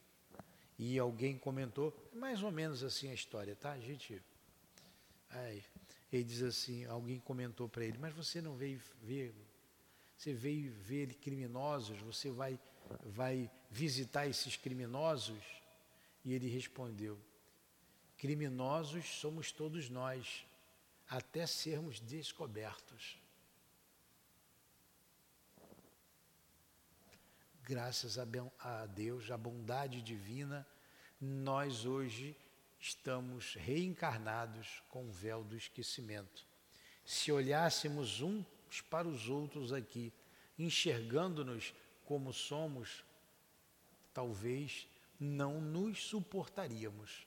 [0.78, 3.78] e alguém comentou, mais ou menos assim a história, tá?
[3.78, 4.22] Gente.
[5.30, 5.62] Ai,
[6.12, 9.34] ele diz assim, alguém comentou para ele, mas você não veio ver,
[10.16, 12.58] você veio ver criminosos, você vai,
[13.04, 15.42] vai visitar esses criminosos?
[16.24, 17.18] E ele respondeu,
[18.16, 20.44] criminosos somos todos nós,
[21.08, 23.18] até sermos descobertos.
[27.66, 30.64] graças a Deus, a bondade divina,
[31.20, 32.36] nós hoje
[32.78, 36.46] estamos reencarnados com o véu do esquecimento.
[37.04, 38.46] Se olhássemos uns
[38.90, 40.12] para os outros aqui,
[40.58, 41.74] enxergando-nos
[42.04, 43.04] como somos,
[44.12, 47.26] talvez não nos suportaríamos.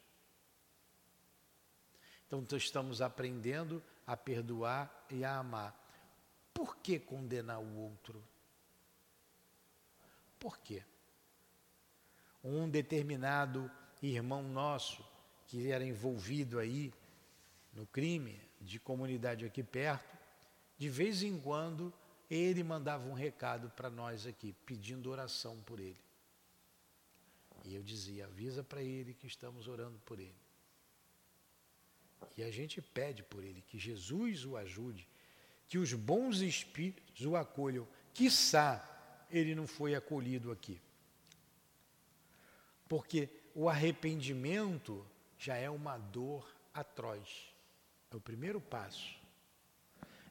[2.28, 5.75] Então, estamos aprendendo a perdoar e a amar.
[6.54, 8.23] Por que condenar o outro?
[10.38, 10.84] Por quê?
[12.43, 13.69] Um determinado
[14.02, 15.04] irmão nosso
[15.47, 16.93] que era envolvido aí
[17.73, 20.18] no crime de comunidade aqui perto,
[20.79, 21.93] de vez em quando
[22.31, 25.99] ele mandava um recado para nós aqui, pedindo oração por ele.
[27.65, 30.33] E eu dizia: avisa para ele que estamos orando por ele.
[32.37, 35.05] E a gente pede por ele que Jesus o ajude,
[35.67, 38.85] que os bons espíritos o acolham, quiçá
[39.29, 40.81] ele não foi acolhido aqui.
[42.87, 45.05] Porque o arrependimento
[45.37, 47.53] já é uma dor atroz.
[48.11, 49.18] É o primeiro passo.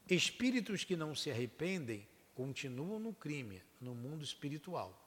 [0.09, 4.97] Espíritos que não se arrependem continuam no crime, no mundo espiritual.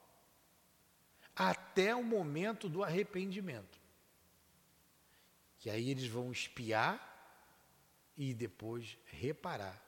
[1.35, 3.81] Até o momento do arrependimento.
[5.59, 7.09] Que aí eles vão espiar
[8.15, 9.81] e depois reparar.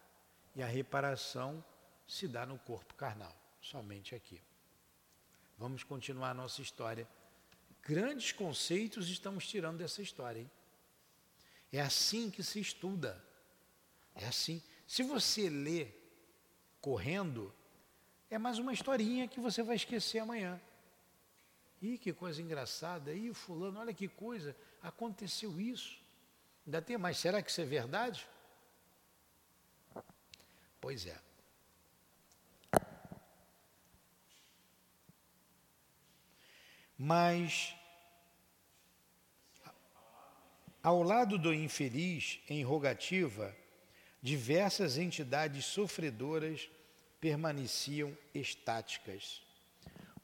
[0.56, 1.64] E a reparação
[2.08, 4.42] se dá no corpo carnal somente aqui.
[5.58, 7.08] Vamos continuar a nossa história.
[7.82, 10.42] Grandes conceitos estamos tirando dessa história.
[10.42, 10.52] Hein?
[11.72, 13.24] É assim que se estuda.
[14.14, 14.62] É assim.
[14.86, 15.88] Se você lê
[16.80, 17.54] correndo,
[18.30, 20.62] é mais uma historinha que você vai esquecer amanhã.
[21.82, 23.14] Ih, que coisa engraçada.
[23.14, 26.00] Ih, fulano, olha que coisa, aconteceu isso.
[26.66, 28.28] Ainda tem mais, será que isso é verdade?
[30.80, 31.20] Pois é.
[36.98, 37.76] Mas,
[40.82, 43.56] ao lado do infeliz, em rogativa,
[44.26, 46.68] diversas entidades sofredoras
[47.22, 49.44] permaneciam estáticas.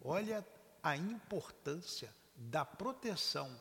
[0.03, 0.43] Olha
[0.81, 3.55] a importância da proteção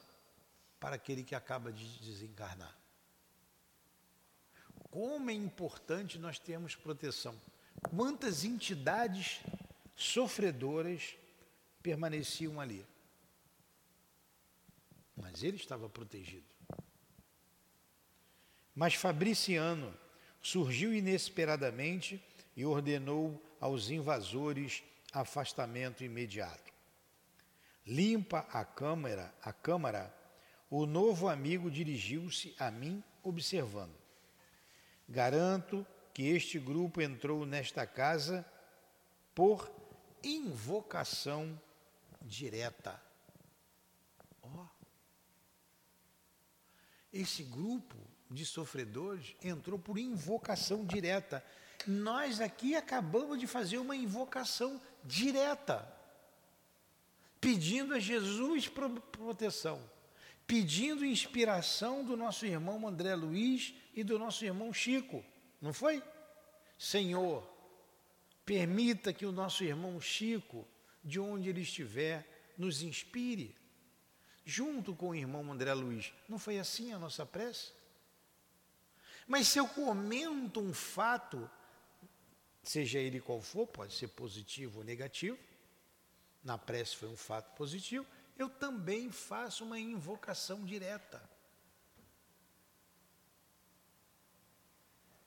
[0.80, 2.74] para aquele que acaba de desencarnar.
[4.90, 7.38] Como é importante nós termos proteção.
[7.94, 9.40] Quantas entidades
[9.94, 11.14] sofredoras
[11.82, 12.86] permaneciam ali
[15.20, 16.46] mas ele estava protegido.
[18.74, 19.94] Mas Fabriciano
[20.42, 22.22] surgiu inesperadamente
[22.56, 26.72] e ordenou aos invasores afastamento imediato.
[27.86, 30.14] Limpa a câmara, a câmara,
[30.70, 33.94] o novo amigo dirigiu-se a mim observando.
[35.08, 38.46] Garanto que este grupo entrou nesta casa
[39.34, 39.70] por
[40.22, 41.60] invocação
[42.22, 43.00] direta.
[47.12, 47.96] Esse grupo
[48.30, 51.44] de sofredores entrou por invocação direta.
[51.86, 55.86] Nós aqui acabamos de fazer uma invocação direta,
[57.40, 59.80] pedindo a Jesus proteção,
[60.46, 65.24] pedindo inspiração do nosso irmão André Luiz e do nosso irmão Chico,
[65.60, 66.02] não foi?
[66.78, 67.46] Senhor,
[68.44, 70.66] permita que o nosso irmão Chico,
[71.02, 73.56] de onde ele estiver, nos inspire
[74.44, 76.12] junto com o irmão André Luiz.
[76.28, 77.72] Não foi assim a nossa prece?
[79.30, 81.48] Mas se eu comento um fato,
[82.64, 85.38] seja ele qual for, pode ser positivo ou negativo,
[86.42, 88.04] na prece foi um fato positivo,
[88.36, 91.22] eu também faço uma invocação direta.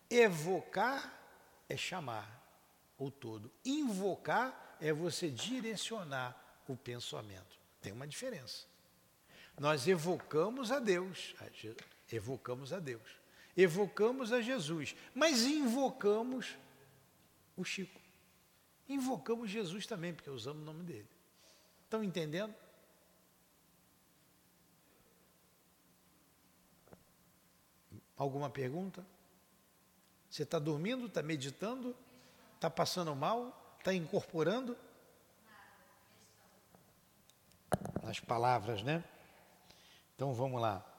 [0.09, 1.17] Evocar
[1.69, 2.45] é chamar
[2.97, 3.49] o todo.
[3.63, 7.57] Invocar é você direcionar o pensamento.
[7.81, 8.65] Tem uma diferença.
[9.57, 11.33] Nós evocamos a Deus,
[12.11, 13.22] evocamos a Deus,
[13.55, 16.57] evocamos a Jesus, mas invocamos
[17.55, 18.01] o Chico.
[18.87, 21.07] Invocamos Jesus também, porque usamos o nome dele.
[21.83, 22.53] Estão entendendo?
[28.17, 29.05] Alguma pergunta?
[30.29, 31.05] Você está dormindo?
[31.05, 31.95] Está meditando?
[32.55, 33.75] Está passando mal?
[33.79, 34.77] Está incorporando?
[38.03, 39.03] As palavras, né?
[40.15, 40.92] Então vamos lá.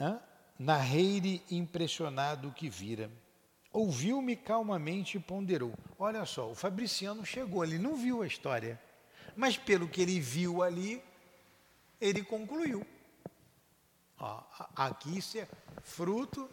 [0.00, 0.20] Hã?
[0.58, 3.10] Narrei-lhe impressionado o que vira.
[3.72, 5.74] Ouviu-me calmamente e ponderou.
[5.98, 8.80] Olha só, o Fabriciano chegou, ele não viu a história,
[9.36, 11.02] mas pelo que ele viu ali,
[12.00, 12.86] ele concluiu.
[14.18, 14.42] Ó,
[14.74, 15.46] aqui isso é
[15.82, 16.48] fruto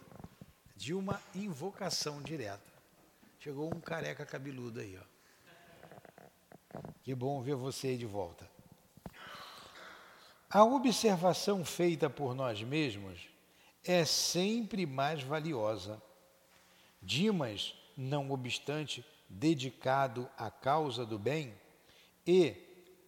[0.76, 2.74] de uma invocação direta.
[3.40, 5.14] Chegou um careca cabeludo aí, ó.
[7.04, 8.50] Que bom ver você aí de volta.
[10.50, 13.33] A observação feita por nós mesmos
[13.84, 16.02] é sempre mais valiosa.
[17.02, 21.54] Dimas, não obstante, dedicado à causa do bem
[22.26, 22.56] e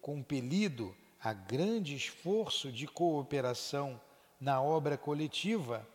[0.01, 3.99] compelido a grande esforço de cooperação
[4.39, 5.87] na obra coletiva,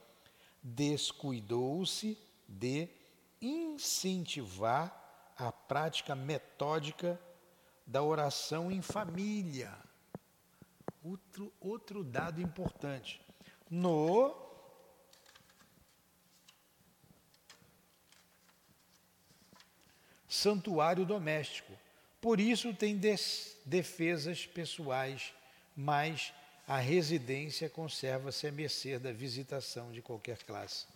[0.63, 2.19] descuidou-se
[2.49, 2.89] de
[3.41, 7.21] incentivar a prática metódica
[7.87, 9.73] da oração em família.
[11.03, 13.21] Outro, outro dado importante.
[13.71, 14.50] No
[20.31, 21.73] santuário doméstico.
[22.21, 22.99] Por isso tem
[23.67, 25.35] defesas pessoais,
[25.77, 26.33] mas
[26.69, 30.87] a residência conserva-se à mercê da visitação de qualquer classe.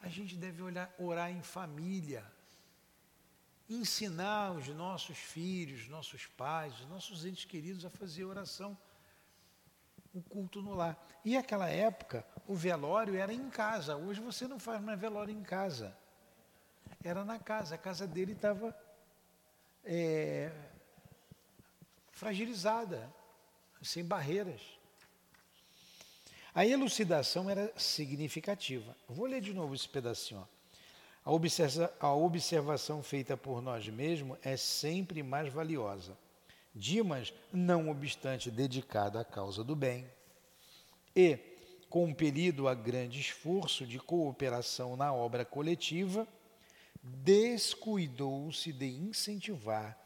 [0.00, 2.24] A gente deve olhar, orar em família,
[3.70, 8.76] ensinar os nossos filhos, nossos pais, os nossos entes queridos a fazer oração,
[10.12, 10.98] o culto no lar.
[11.24, 13.96] E aquela época, o velório era em casa.
[13.96, 15.96] Hoje você não faz mais velório em casa.
[17.04, 17.74] Era na casa.
[17.74, 18.76] A casa dele estava
[19.84, 20.50] é,
[22.10, 23.12] fragilizada
[23.82, 24.60] sem barreiras.
[26.54, 28.94] A elucidação era significativa.
[29.08, 30.46] Vou ler de novo esse pedacinho.
[31.24, 36.16] A, observa a observação feita por nós mesmos é sempre mais valiosa.
[36.74, 40.06] Dimas, não obstante dedicado à causa do bem,
[41.14, 41.38] e
[41.90, 46.26] compelido a grande esforço de cooperação na obra coletiva,
[47.02, 49.98] descuidou-se de incentivar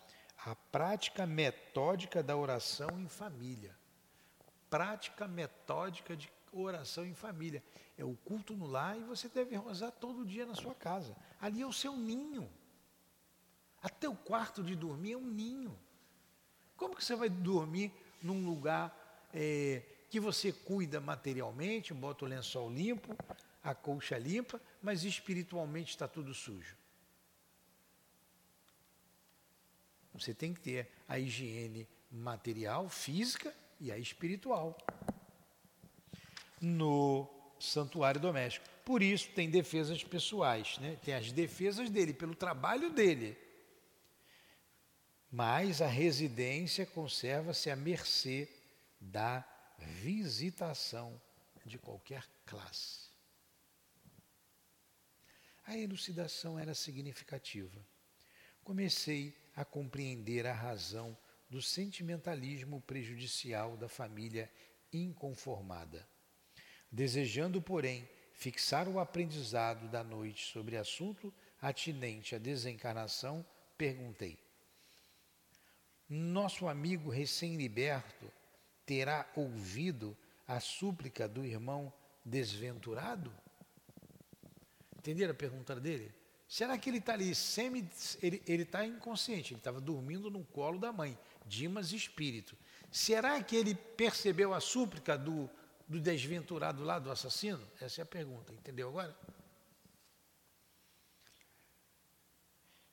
[0.44, 3.76] a prática metódica da oração em família.
[4.70, 7.62] Prática metódica de oração em família.
[7.98, 11.16] É o culto no lar e você deve rezar todo dia na sua casa.
[11.40, 12.48] Ali é o seu ninho.
[13.82, 15.78] Até o quarto de dormir é um ninho.
[16.76, 17.92] Como que você vai dormir
[18.22, 23.16] num lugar é, que você cuida materialmente, bota o lençol limpo,
[23.62, 26.76] a colcha limpa, mas espiritualmente está tudo sujo?
[30.18, 34.76] Você tem que ter a higiene material, física e a espiritual.
[36.60, 38.66] No santuário doméstico.
[38.84, 40.96] Por isso tem defesas pessoais, né?
[41.04, 43.36] tem as defesas dele, pelo trabalho dele.
[45.30, 48.48] Mas a residência conserva-se à mercê
[49.00, 49.44] da
[49.78, 51.20] visitação
[51.64, 53.06] de qualquer classe.
[55.66, 57.84] A elucidação era significativa.
[58.62, 61.16] Comecei a compreender a razão
[61.48, 64.50] do sentimentalismo prejudicial da família
[64.92, 66.06] inconformada.
[66.92, 73.44] Desejando, porém, fixar o aprendizado da noite sobre assunto atinente à desencarnação,
[73.78, 74.38] perguntei:
[76.08, 78.30] Nosso amigo recém-liberto
[78.84, 81.92] terá ouvido a súplica do irmão
[82.24, 83.32] desventurado?
[84.98, 86.12] Entenderam a pergunta dele?
[86.48, 87.88] Será que ele está ali semi.
[88.22, 92.56] Ele está inconsciente, ele estava dormindo no colo da mãe, Dimas espírito.
[92.90, 95.50] Será que ele percebeu a súplica do,
[95.88, 97.60] do desventurado lá, do assassino?
[97.80, 99.16] Essa é a pergunta, entendeu agora?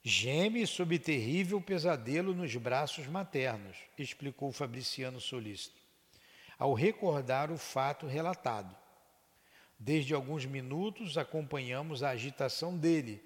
[0.05, 5.79] Geme sob terrível pesadelo nos braços maternos, explicou Fabriciano solícito,
[6.59, 8.75] ao recordar o fato relatado.
[9.79, 13.23] Desde alguns minutos acompanhamos a agitação dele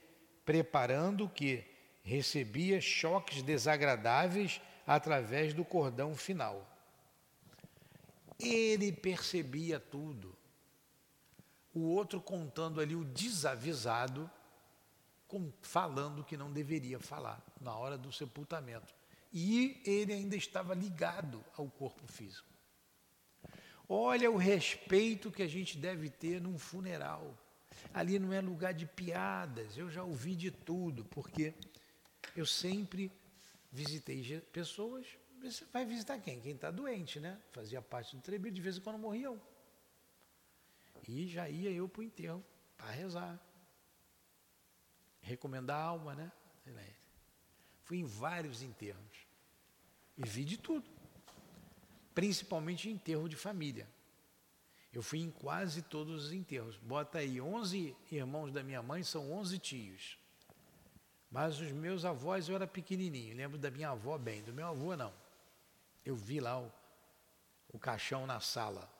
[0.48, 1.62] preparando que
[2.02, 6.66] recebia choques desagradáveis através do cordão final.
[8.40, 10.34] Ele percebia tudo.
[11.74, 14.32] O outro contando ali o desavisado,
[15.62, 18.96] falando que não deveria falar na hora do sepultamento.
[19.34, 22.48] E ele ainda estava ligado ao corpo físico.
[23.90, 27.38] Olha o respeito que a gente deve ter num funeral.
[27.98, 31.56] Ali não é lugar de piadas, eu já ouvi de tudo, porque
[32.36, 33.12] eu sempre
[33.72, 35.18] visitei pessoas.
[35.42, 36.40] Você vai visitar quem?
[36.40, 37.42] Quem está doente, né?
[37.52, 39.42] Fazia parte do treino, de vez em quando morriam.
[41.08, 42.46] E já ia eu para o enterro
[42.78, 43.44] para rezar.
[45.20, 46.32] Recomendar a alma, né?
[47.84, 49.26] Fui em vários enterros.
[50.16, 50.88] E vi de tudo.
[52.14, 53.90] Principalmente enterro de família.
[54.98, 56.76] Eu fui em quase todos os enterros.
[56.78, 60.18] Bota aí, 11 irmãos da minha mãe são 11 tios.
[61.30, 63.38] Mas os meus avós eu era pequenininho.
[63.38, 65.14] Lembro da minha avó bem, do meu avô não.
[66.04, 66.74] Eu vi lá o,
[67.72, 68.92] o caixão na sala.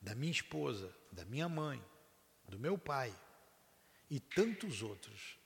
[0.00, 1.84] Da minha esposa, da minha mãe,
[2.48, 3.12] do meu pai.
[4.08, 5.36] E tantos outros.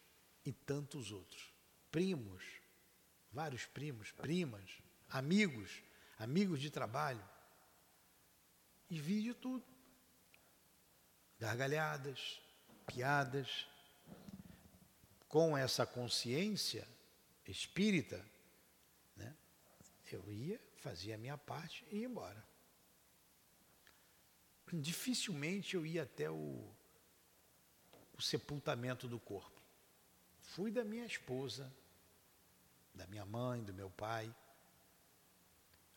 [0.44, 1.50] E tantos outros.
[1.90, 2.44] Primos,
[3.32, 5.82] vários primos, primas, amigos,
[6.18, 7.24] amigos de trabalho
[8.94, 9.64] e vi de tudo.
[11.38, 12.40] Gargalhadas,
[12.86, 13.66] piadas.
[15.28, 16.86] Com essa consciência
[17.44, 18.24] espírita,
[19.16, 19.34] né,
[20.12, 22.46] eu ia, fazia a minha parte e ia embora.
[24.72, 26.72] Dificilmente eu ia até o,
[28.16, 29.60] o sepultamento do corpo.
[30.40, 31.72] Fui da minha esposa,
[32.94, 34.32] da minha mãe, do meu pai.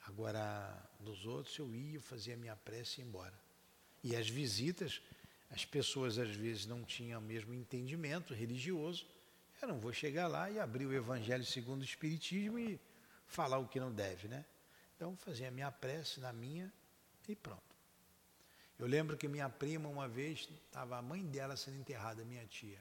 [0.08, 3.34] Agora, nos outros eu ia, fazia a minha prece e ia embora.
[4.03, 5.01] E as visitas,
[5.49, 9.05] as pessoas às vezes não tinham o mesmo entendimento religioso.
[9.62, 12.80] Eu não vou chegar lá e abrir o Evangelho segundo o Espiritismo e
[13.28, 14.45] falar o que não deve, né?
[14.95, 16.72] Então, fazia a minha prece na minha
[17.28, 17.62] e pronto.
[18.80, 22.80] Eu lembro que minha prima, uma vez, estava a mãe dela sendo enterrada, minha tia.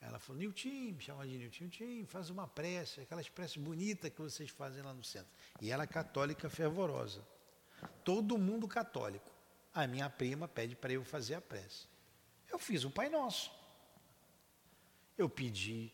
[0.00, 4.50] Ela falou, Nilton, me chama de Nilton, faz uma prece, aquelas preces bonitas que vocês
[4.50, 5.30] fazem lá no centro.
[5.60, 7.26] E ela é católica fervorosa.
[8.04, 9.30] Todo mundo católico.
[9.72, 11.86] A minha prima pede para eu fazer a prece.
[12.48, 13.50] Eu fiz o Pai Nosso.
[15.18, 15.92] Eu pedi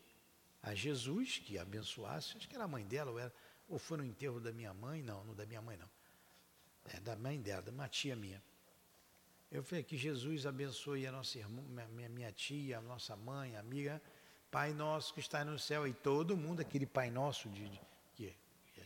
[0.61, 3.33] a Jesus que abençoasse, acho que era a mãe dela, ou, era,
[3.67, 5.89] ou foi no enterro da minha mãe, não, não da minha mãe não.
[6.85, 8.41] É da mãe dela, da uma tia minha.
[9.53, 14.01] Eu falei que Jesus abençoe a nossa irmã, minha, minha tia, a nossa mãe, amiga,
[14.49, 17.79] Pai nosso que está no céu, e todo mundo, aquele Pai nosso de, de
[18.15, 18.35] que,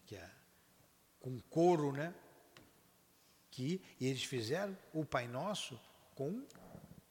[0.05, 0.29] que é,
[1.21, 2.13] com coro, né?
[3.49, 5.79] Que e eles fizeram o Pai Nosso
[6.13, 6.45] com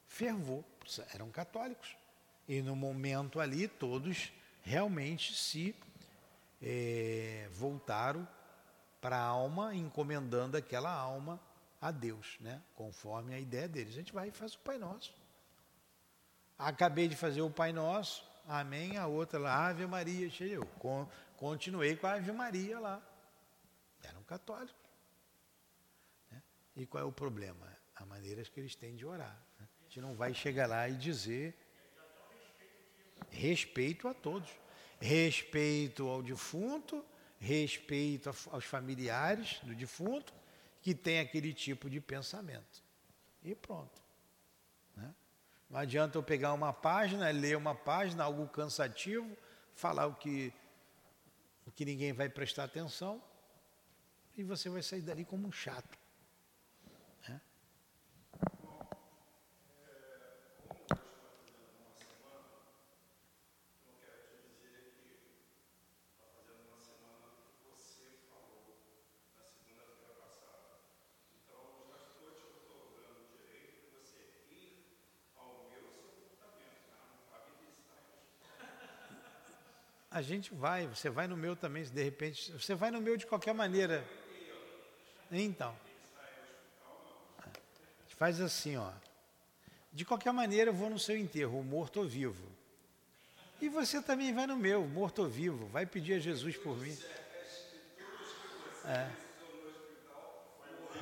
[0.06, 0.62] fervor,
[1.14, 1.96] eram católicos.
[2.46, 5.74] E no momento ali, todos realmente se
[6.60, 8.28] é, voltaram
[9.00, 11.40] para a alma, encomendando aquela alma
[11.80, 12.62] a Deus, né?
[12.74, 13.92] conforme a ideia deles.
[13.94, 15.14] A gente vai e faz o Pai Nosso.
[16.58, 18.96] Acabei de fazer o Pai Nosso, amém.
[18.96, 20.66] A outra lá, Ave Maria, cheio.
[21.36, 23.02] Continuei com a Ave Maria lá.
[24.02, 24.74] Eram católicos.
[26.30, 26.42] Né?
[26.76, 27.66] E qual é o problema?
[27.94, 29.36] A maneira que eles têm de orar.
[29.58, 29.68] Né?
[29.80, 31.54] A gente não vai chegar lá e dizer
[33.30, 34.50] respeito a todos.
[34.98, 37.04] Respeito ao defunto,
[37.38, 40.32] respeito aos familiares do defunto,
[40.86, 42.80] que tem aquele tipo de pensamento.
[43.42, 44.00] E pronto.
[44.94, 45.12] Né?
[45.68, 49.36] Não adianta eu pegar uma página, ler uma página, algo cansativo,
[49.74, 50.52] falar o que,
[51.66, 53.20] o que ninguém vai prestar atenção,
[54.36, 55.98] e você vai sair dali como um chato.
[80.16, 82.50] A gente vai, você vai no meu também, de repente.
[82.52, 84.02] Você vai no meu de qualquer maneira.
[85.30, 85.78] Então.
[87.38, 87.44] A
[88.02, 88.90] gente faz assim, ó.
[89.92, 92.50] De qualquer maneira, eu vou no seu enterro, morto ou vivo.
[93.60, 95.66] E você também vai no meu, morto ou vivo.
[95.66, 96.96] Vai pedir a Jesus por mim.
[98.86, 99.10] É.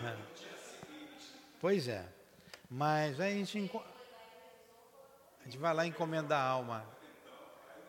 [0.03, 0.17] é.
[1.61, 2.05] Pois é.
[2.69, 3.71] Mas aí a gente,
[5.41, 6.95] a gente vai lá encomendar a alma.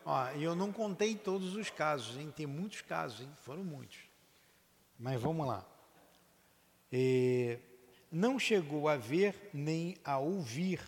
[0.08, 2.32] Ó, eu não contei todos os casos, hein?
[2.32, 3.30] tem muitos casos, hein?
[3.41, 3.97] foram muitos.
[4.99, 5.66] Mas vamos lá.
[6.91, 7.58] É,
[8.12, 10.80] não chegou a ver nem a ouvir.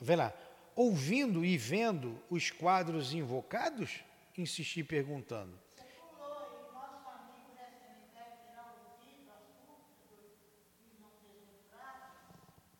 [0.00, 0.32] Vê lá,
[0.76, 4.00] ouvindo e vendo os quadros invocados?
[4.38, 5.58] Insisti perguntando.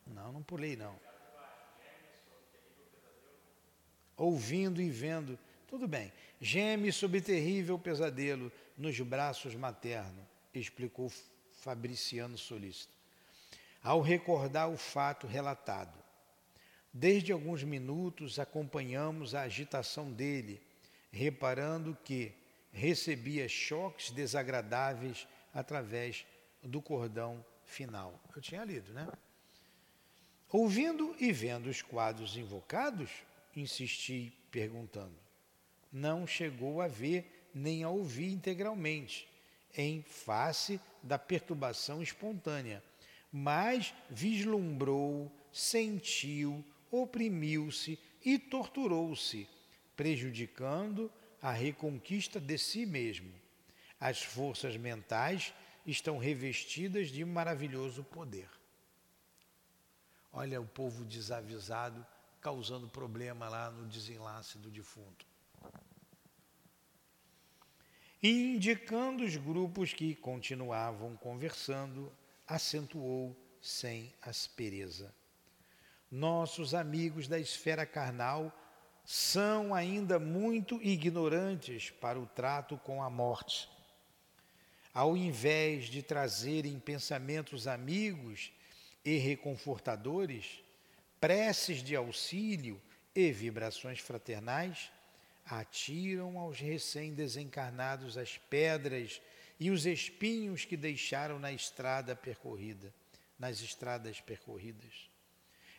[0.07, 1.10] Não, não pulei não
[4.21, 5.37] ouvindo e vendo.
[5.67, 6.11] Tudo bem.
[6.39, 11.11] Geme sob terrível pesadelo nos braços maternos, explicou
[11.53, 12.93] Fabriciano solícito.
[13.83, 15.97] Ao recordar o fato relatado,
[16.93, 20.61] desde alguns minutos acompanhamos a agitação dele,
[21.11, 22.31] reparando que
[22.71, 26.25] recebia choques desagradáveis através
[26.63, 28.19] do cordão final.
[28.35, 29.07] Eu tinha lido, né?
[30.51, 33.09] Ouvindo e vendo os quadros invocados,
[33.55, 35.15] insisti perguntando.
[35.91, 39.27] Não chegou a ver nem a ouvir integralmente,
[39.75, 42.83] em face da perturbação espontânea,
[43.31, 49.47] mas vislumbrou, sentiu, oprimiu-se e torturou-se,
[49.95, 53.31] prejudicando a reconquista de si mesmo.
[53.99, 55.53] As forças mentais
[55.85, 58.49] estão revestidas de maravilhoso poder.
[60.31, 62.05] Olha o povo desavisado
[62.41, 65.25] causando problema lá no desenlace do defunto.
[68.21, 72.11] Indicando os grupos que continuavam conversando,
[72.47, 75.13] acentuou sem aspereza.
[76.09, 78.51] Nossos amigos da esfera carnal
[79.05, 83.69] são ainda muito ignorantes para o trato com a morte.
[84.93, 88.51] Ao invés de trazerem pensamentos amigos
[89.05, 90.60] e reconfortadores,
[91.21, 92.81] preces de auxílio
[93.15, 94.91] e vibrações fraternais,
[95.45, 99.21] atiram aos recém-desencarnados as pedras
[99.59, 102.91] e os espinhos que deixaram na estrada percorrida,
[103.37, 105.09] nas estradas percorridas.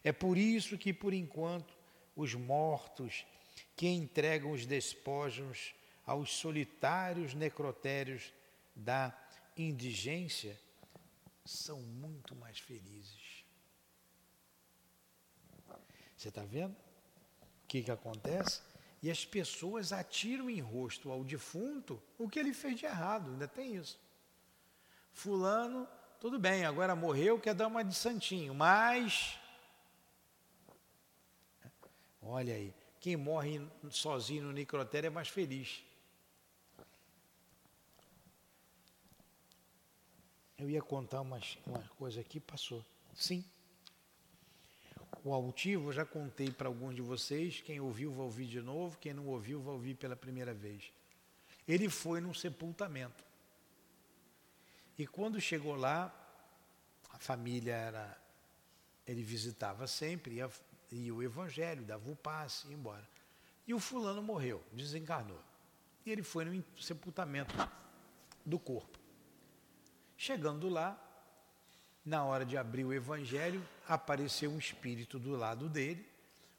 [0.04, 1.74] É por isso que, por enquanto,
[2.14, 3.26] os mortos
[3.76, 5.74] que entregam os despojos
[6.06, 8.32] aos solitários necrotérios
[8.74, 9.16] da
[9.56, 10.58] indigência
[11.44, 13.41] são muito mais felizes.
[16.22, 16.70] Você está vendo?
[16.70, 18.62] O que, que acontece?
[19.02, 23.48] E as pessoas atiram em rosto ao defunto o que ele fez de errado, ainda
[23.48, 23.98] tem isso.
[25.12, 25.88] Fulano,
[26.20, 29.36] tudo bem, agora morreu, quer dar uma de santinho, mas.
[32.22, 33.60] Olha aí, quem morre
[33.90, 35.82] sozinho no necrotério é mais feliz.
[40.56, 42.84] Eu ia contar umas, uma coisa aqui, passou.
[43.12, 43.44] Sim.
[45.24, 47.60] O altivo, eu já contei para alguns de vocês.
[47.60, 48.98] Quem ouviu, vai ouvir de novo.
[48.98, 50.92] Quem não ouviu, vai ouvir pela primeira vez.
[51.66, 53.24] Ele foi num sepultamento.
[54.98, 56.12] E quando chegou lá,
[57.10, 58.18] a família era.
[59.06, 60.50] Ele visitava sempre, ia,
[60.90, 63.08] ia o evangelho, dava o passe, ia embora.
[63.66, 65.40] E o fulano morreu, desencarnou.
[66.04, 67.54] E ele foi no sepultamento
[68.44, 68.98] do corpo.
[70.16, 71.00] Chegando lá,
[72.04, 76.06] na hora de abrir o evangelho, apareceu um espírito do lado dele.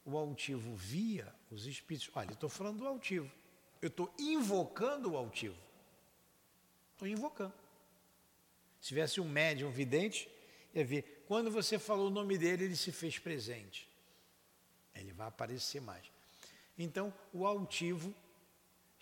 [0.06, 2.10] O altivo via os espíritos.
[2.16, 3.32] Olha, estou falando do altivo.
[3.82, 5.58] Eu estou invocando o altivo.
[6.94, 7.54] Estou invocando.
[8.80, 10.30] Se tivesse um médium vidente,
[10.74, 11.24] ia ver.
[11.28, 13.90] Quando você falou o nome dele, ele se fez presente.
[14.96, 16.04] Ele vai aparecer mais.
[16.78, 18.14] Então, o altivo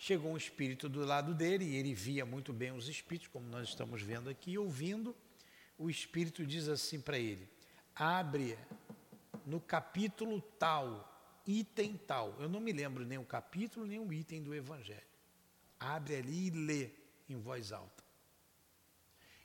[0.04, 3.68] Chegou um espírito do lado dele e ele via muito bem os espíritos, como nós
[3.68, 5.14] estamos vendo aqui, ouvindo.
[5.82, 7.48] O espírito diz assim para ele:
[7.92, 8.56] abre
[9.44, 12.40] no capítulo tal, item tal.
[12.40, 15.02] Eu não me lembro nem o capítulo nem o item do Evangelho.
[15.80, 16.90] Abre ali e lê
[17.28, 18.04] em voz alta.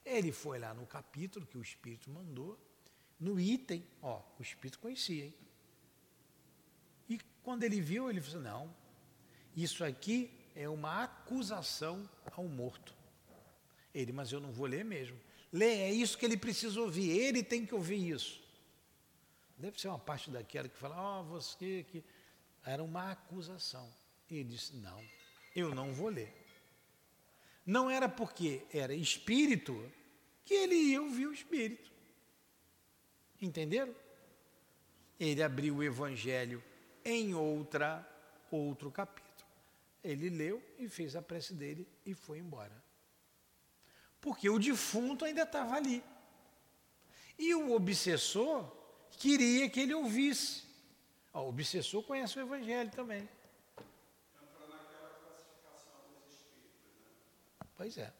[0.05, 2.55] Ele foi lá no capítulo que o Espírito mandou,
[3.19, 5.33] no item, ó, o Espírito conhecia, hein?
[7.09, 8.75] E quando ele viu, ele falou: não,
[9.55, 12.95] isso aqui é uma acusação ao morto.
[13.91, 15.19] Ele, mas eu não vou ler mesmo.
[15.57, 18.39] Lê, é isso que ele precisa ouvir, ele tem que ouvir isso.
[19.57, 22.03] Deve ser uma parte daquela que fala, ó, oh, você que.
[22.63, 23.89] Era uma acusação.
[24.29, 25.01] E ele disse: não,
[25.55, 26.33] eu não vou ler.
[27.65, 29.73] Não era porque era espírito
[30.45, 31.89] que ele ia ouvir o espírito.
[33.41, 33.95] Entenderam?
[35.19, 36.61] Ele abriu o evangelho
[37.03, 38.05] em outra
[38.51, 39.49] outro capítulo.
[40.03, 42.86] Ele leu e fez a prece dele e foi embora.
[44.27, 46.03] Porque o defunto ainda estava ali.
[47.39, 48.69] E o obsessor
[49.11, 50.63] queria que ele ouvisse.
[51.33, 53.21] O obsessor conhece o Evangelho também.
[53.21, 56.91] Entra naquela classificação dos espíritos.
[56.99, 57.67] Né?
[57.77, 58.11] Pois é.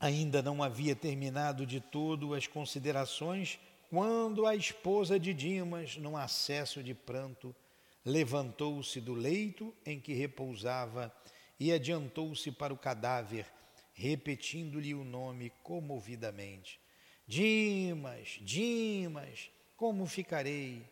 [0.00, 3.60] Ainda não havia terminado de todo as considerações
[3.90, 7.54] quando a esposa de Dimas, num acesso de pranto,
[8.02, 11.14] levantou-se do leito em que repousava
[11.60, 13.46] e adiantou-se para o cadáver,
[13.92, 16.80] repetindo-lhe o nome comovidamente.
[17.26, 20.82] Dimas, Dimas, como ficarei?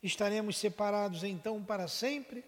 [0.00, 2.44] Estaremos separados então para sempre?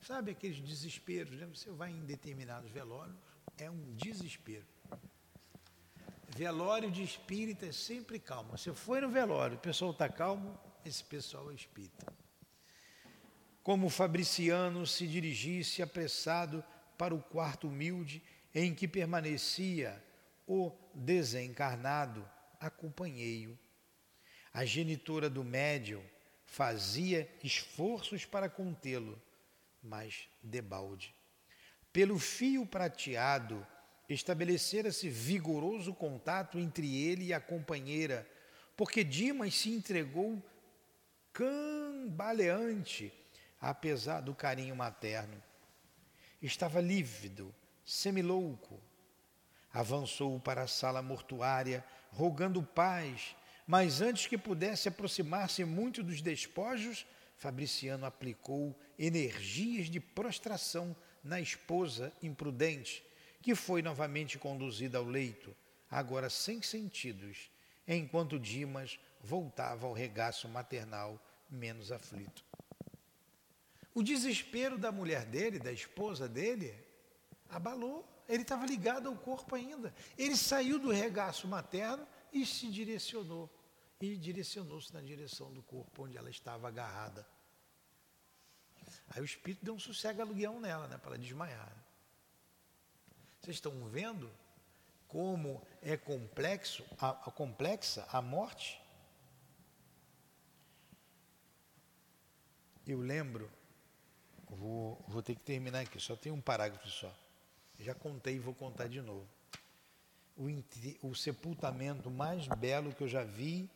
[0.00, 1.46] Sabe aqueles desesperos, né?
[1.46, 3.16] Você vai em determinados velórios,
[3.58, 4.64] é um desespero.
[6.34, 8.56] Velório de espírita é sempre calmo.
[8.56, 12.19] Você foi no velório, o pessoal está calmo, esse pessoal é espírita.
[13.62, 16.64] Como Fabriciano se dirigisse apressado
[16.96, 18.22] para o quarto humilde
[18.54, 20.02] em que permanecia
[20.46, 23.58] o desencarnado, acompanhei-o.
[24.52, 26.02] A genitora do médium
[26.44, 29.20] fazia esforços para contê-lo,
[29.82, 31.14] mas debalde.
[31.92, 33.64] Pelo fio prateado,
[34.08, 38.28] estabelecera-se vigoroso contato entre ele e a companheira,
[38.76, 40.42] porque Dimas se entregou
[41.32, 43.12] cambaleante,
[43.60, 45.42] apesar do carinho materno.
[46.40, 47.54] Estava lívido,
[47.84, 48.80] semilouco.
[49.72, 53.36] Avançou para a sala mortuária, rogando paz,
[53.66, 57.06] mas antes que pudesse aproximar-se muito dos despojos,
[57.36, 63.04] Fabriciano aplicou energias de prostração na esposa imprudente,
[63.40, 65.56] que foi novamente conduzida ao leito,
[65.90, 67.50] agora sem sentidos,
[67.86, 72.44] enquanto Dimas voltava ao regaço maternal menos aflito.
[74.00, 76.74] O desespero da mulher dele, da esposa dele,
[77.50, 78.08] abalou.
[78.26, 79.94] Ele estava ligado ao corpo ainda.
[80.16, 83.50] Ele saiu do regaço materno e se direcionou.
[84.00, 87.28] E direcionou-se na direção do corpo onde ela estava agarrada.
[89.10, 91.70] Aí o espírito deu um sossego aluguel nela, né, para ela desmaiar.
[93.38, 94.32] Vocês estão vendo
[95.08, 98.82] como é complexo, a, a complexa a morte?
[102.86, 103.59] Eu lembro,
[104.56, 107.14] vou, vou ter que terminar aqui, só tem um parágrafo só.
[107.78, 109.28] Já contei e vou contar de novo.
[110.36, 110.46] O,
[111.08, 113.68] o sepultamento mais belo que eu já vi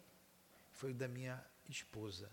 [0.73, 2.31] foi o da minha esposa,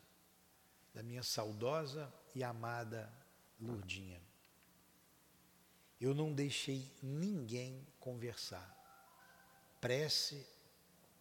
[0.94, 3.12] da minha saudosa e amada
[3.60, 4.20] Lurdinha.
[6.00, 8.78] Eu não deixei ninguém conversar.
[9.80, 10.46] Prece,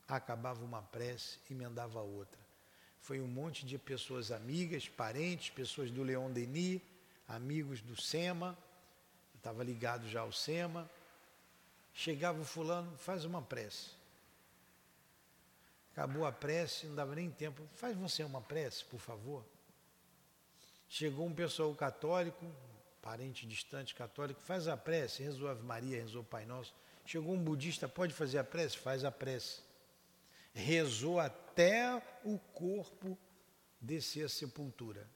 [0.08, 2.40] acabava uma prece, emendava outra.
[3.00, 6.80] Foi um monte de pessoas amigas, parentes, pessoas do Leon Denis,
[7.30, 8.58] amigos do SEMA,
[9.36, 10.90] estava ligado já ao SEMA.
[11.92, 13.90] Chegava o fulano, faz uma prece.
[15.92, 17.62] Acabou a prece, não dava nem tempo.
[17.74, 19.44] Faz você uma prece, por favor.
[20.88, 22.44] Chegou um pessoal católico,
[23.02, 26.74] parente distante católico, faz a prece, rezou Ave Maria, rezou Pai Nosso.
[27.04, 28.78] Chegou um budista, pode fazer a prece?
[28.78, 29.60] Faz a prece.
[30.52, 33.18] Rezou até o corpo
[33.80, 35.08] descer a sepultura.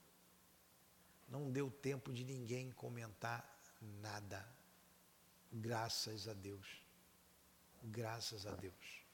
[1.28, 3.60] Não deu tempo de ninguém comentar
[4.00, 4.46] nada.
[5.52, 6.82] Graças a Deus.
[7.82, 9.04] Graças a Deus.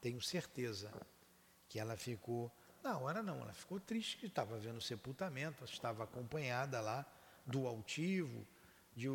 [0.00, 0.92] Tenho certeza
[1.68, 2.50] que ela ficou.
[2.82, 7.06] Na hora não, ela ficou triste que estava vendo o sepultamento, estava acompanhada lá
[7.46, 8.46] do altivo,
[8.94, 9.08] de,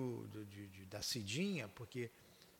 [0.45, 2.09] de, de, da Cidinha, porque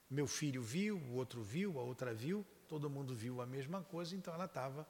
[0.09, 4.15] meu filho viu, o outro viu, a outra viu, todo mundo viu a mesma coisa,
[4.15, 4.88] então ela estava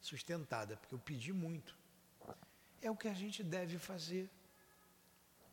[0.00, 1.76] sustentada, porque eu pedi muito.
[2.82, 4.28] É o que a gente deve fazer.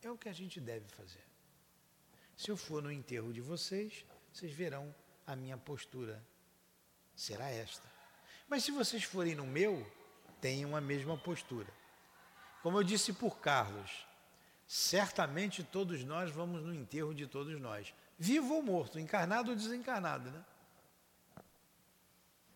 [0.02, 1.24] É o que a gente deve fazer.
[2.36, 4.94] Se eu for no enterro de vocês, vocês verão
[5.26, 6.22] a minha postura.
[7.14, 7.88] Será esta.
[8.48, 9.86] Mas se vocês forem no meu,
[10.40, 11.72] tenham a mesma postura.
[12.62, 14.06] Como eu disse por Carlos,
[14.66, 20.30] certamente todos nós vamos no enterro de todos nós, vivo ou morto, encarnado ou desencarnado,
[20.30, 20.44] né?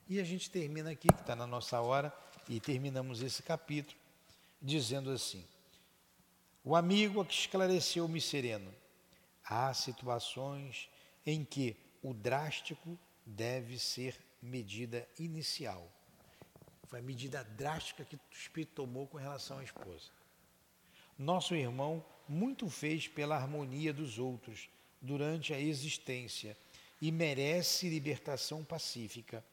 [0.08, 2.12] E a gente termina aqui, que está na nossa hora,
[2.48, 3.98] e terminamos esse capítulo,
[4.60, 5.44] dizendo assim:
[6.64, 8.74] O amigo que esclareceu-me sereno,
[9.44, 10.88] há situações
[11.24, 15.90] em que o drástico deve ser medida inicial.
[16.86, 20.10] Foi a medida drástica que o espírito tomou com relação à esposa.
[21.18, 24.68] Nosso irmão muito fez pela harmonia dos outros
[25.00, 26.56] durante a existência
[27.00, 29.44] e merece libertação pacífica.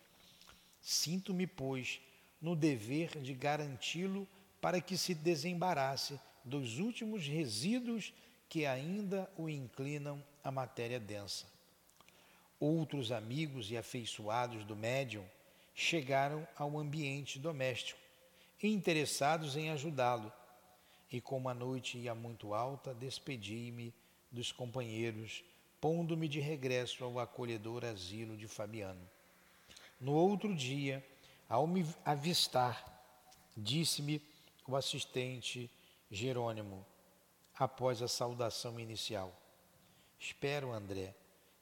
[0.81, 1.99] Sinto-me, pois,
[2.41, 4.27] no dever de garanti-lo
[4.65, 8.11] para que se desembarace dos últimos resíduos
[8.49, 11.45] que ainda o inclinam à matéria densa.
[12.59, 15.23] Outros amigos e afeiçoados do médium
[15.75, 17.99] chegaram ao ambiente doméstico,
[18.63, 20.33] interessados em ajudá-lo
[21.11, 23.93] e como a noite ia muito alta, despedi-me
[24.31, 25.43] dos companheiros,
[25.79, 29.07] pondo-me de regresso ao acolhedor asilo de Fabiano.
[30.01, 31.05] No outro dia,
[31.47, 32.83] ao me avistar,
[33.55, 34.19] disse-me
[34.67, 35.69] o assistente
[36.09, 36.85] Jerônimo,
[37.53, 39.33] após a saudação inicial:
[40.19, 41.15] Espero, André,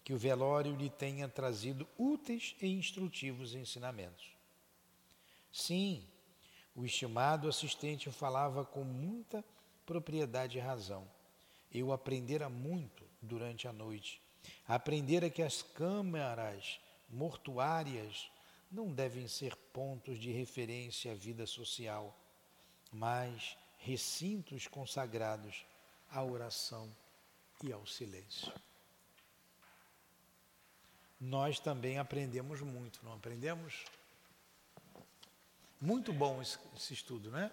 [0.03, 4.33] que o velório lhe tenha trazido úteis e instrutivos ensinamentos.
[5.51, 6.03] Sim,
[6.75, 9.45] O estimado assistente falava com muita
[9.85, 11.07] propriedade e razão.
[11.71, 14.19] Eu aprendera muito durante a noite.
[14.67, 18.29] Aprendera que as câmaras mortuárias
[18.71, 22.17] não devem ser pontos de referência à vida social,
[22.93, 25.65] mas recintos consagrados
[26.09, 26.89] à oração
[27.63, 28.53] e ao silêncio.
[31.19, 33.85] Nós também aprendemos muito, não aprendemos?
[35.81, 37.51] Muito bom esse, esse estudo, né?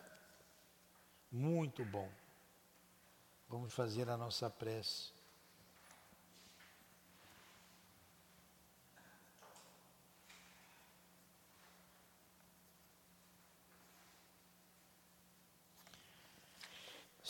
[1.32, 2.10] Muito bom.
[3.48, 5.10] Vamos fazer a nossa prece.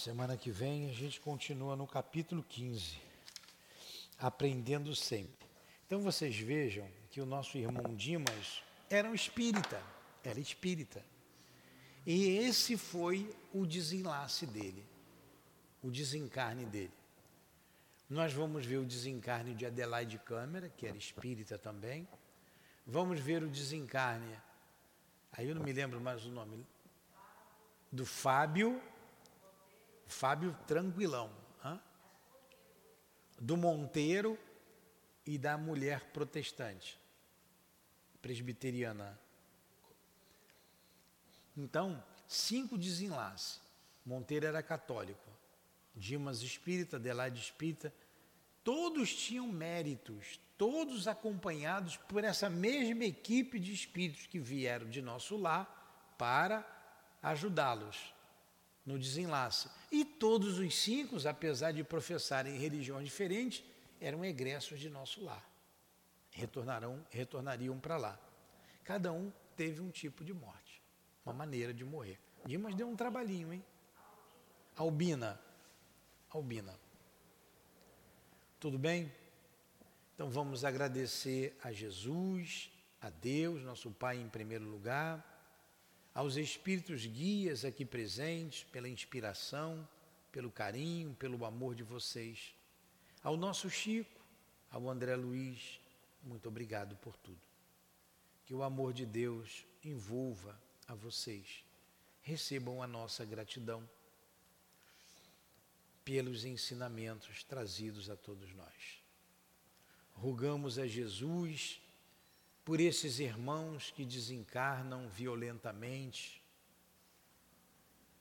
[0.00, 2.98] Semana que vem a gente continua no capítulo 15,
[4.18, 5.46] aprendendo sempre.
[5.86, 9.78] Então vocês vejam que o nosso irmão Dimas era um espírita,
[10.24, 11.04] era espírita.
[12.06, 14.86] E esse foi o desenlace dele,
[15.82, 16.94] o desencarne dele.
[18.08, 22.08] Nós vamos ver o desencarne de Adelaide Câmara, que era espírita também.
[22.86, 24.34] Vamos ver o desencarne,
[25.30, 26.66] aí eu não me lembro mais o nome,
[27.92, 28.80] do Fábio
[30.10, 31.30] Fábio Tranquilão,
[31.64, 31.80] hein?
[33.40, 34.38] do Monteiro
[35.24, 36.98] e da mulher protestante,
[38.20, 39.18] presbiteriana.
[41.56, 43.60] Então, cinco desenlaces.
[44.04, 45.30] Monteiro era católico,
[45.94, 47.92] Dimas espírita, Adelaide espírita,
[48.64, 55.36] todos tinham méritos, todos acompanhados por essa mesma equipe de espíritos que vieram de nosso
[55.36, 56.66] lar para
[57.22, 58.14] ajudá-los
[58.84, 59.68] no desenlace.
[59.90, 63.64] E todos os cinco, apesar de professarem religiões diferentes,
[64.00, 65.44] eram egressos de nosso lar.
[66.30, 68.18] Retornarão, retornariam para lá.
[68.84, 70.80] Cada um teve um tipo de morte,
[71.24, 72.18] uma maneira de morrer.
[72.46, 73.64] Dimas deu um trabalhinho, hein?
[74.76, 75.40] Albina.
[76.30, 76.78] Albina.
[78.60, 79.12] Tudo bem?
[80.14, 82.70] Então vamos agradecer a Jesus,
[83.00, 85.29] a Deus, nosso Pai em primeiro lugar
[86.14, 89.86] aos espíritos guias aqui presentes, pela inspiração,
[90.32, 92.54] pelo carinho, pelo amor de vocês.
[93.22, 94.20] Ao nosso Chico,
[94.70, 95.80] ao André Luiz,
[96.22, 97.40] muito obrigado por tudo.
[98.44, 101.64] Que o amor de Deus envolva a vocês.
[102.22, 103.88] Recebam a nossa gratidão
[106.04, 109.00] pelos ensinamentos trazidos a todos nós.
[110.12, 111.80] Rogamos a Jesus
[112.64, 116.42] por esses irmãos que desencarnam violentamente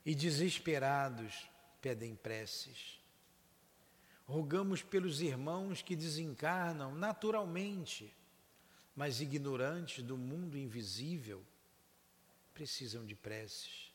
[0.05, 1.49] e desesperados
[1.81, 2.99] pedem preces.
[4.25, 8.13] Rogamos pelos irmãos que desencarnam naturalmente,
[8.95, 11.43] mas ignorantes do mundo invisível,
[12.53, 13.91] precisam de preces.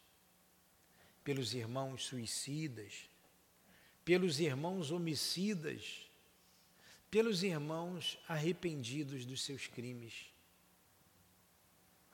[1.23, 3.09] Pelos irmãos suicidas,
[4.05, 6.11] pelos irmãos homicidas,
[7.11, 10.34] pelos irmãos arrependidos dos seus crimes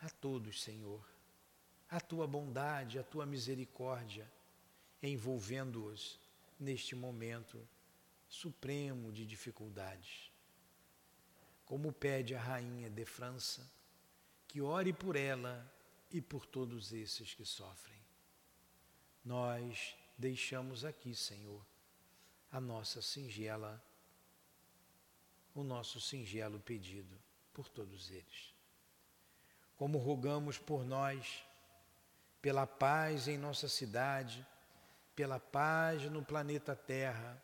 [0.01, 1.07] a todos, Senhor,
[1.88, 4.30] a tua bondade, a tua misericórdia,
[5.03, 6.18] envolvendo-os
[6.59, 7.66] neste momento
[8.28, 10.30] supremo de dificuldades.
[11.66, 13.68] Como pede a rainha de França,
[14.48, 15.70] que ore por ela
[16.11, 17.98] e por todos esses que sofrem.
[19.24, 21.64] Nós deixamos aqui, Senhor,
[22.51, 23.82] a nossa singela,
[25.55, 27.16] o nosso singelo pedido
[27.53, 28.59] por todos eles
[29.81, 31.43] como rogamos por nós,
[32.43, 34.47] pela paz em nossa cidade,
[35.16, 37.43] pela paz no planeta Terra,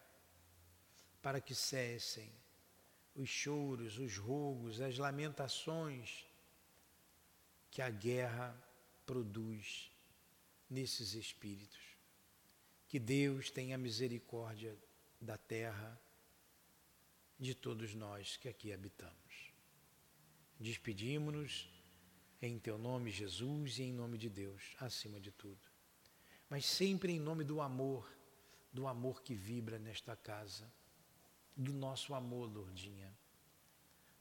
[1.23, 2.31] para que cessem
[3.15, 6.27] os choros, os rogos, as lamentações
[7.71, 8.55] que a guerra
[9.07, 9.91] produz
[10.69, 11.97] nesses espíritos.
[12.87, 14.77] Que Deus tenha misericórdia
[15.19, 15.99] da terra,
[17.39, 19.55] de todos nós que aqui habitamos.
[20.61, 21.76] Despedimos-nos
[22.41, 25.61] em teu nome, Jesus, e em nome de Deus, acima de tudo.
[26.49, 28.11] Mas sempre em nome do amor,
[28.73, 30.71] do amor que vibra nesta casa,
[31.57, 33.17] do nosso amor, Lourdinha,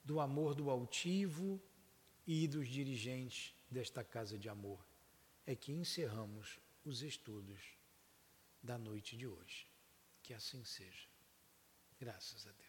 [0.03, 1.61] do amor do altivo
[2.25, 4.85] e dos dirigentes desta casa de amor,
[5.45, 7.61] é que encerramos os estudos
[8.61, 9.67] da noite de hoje.
[10.23, 11.07] Que assim seja.
[11.99, 12.64] Graças a Deus.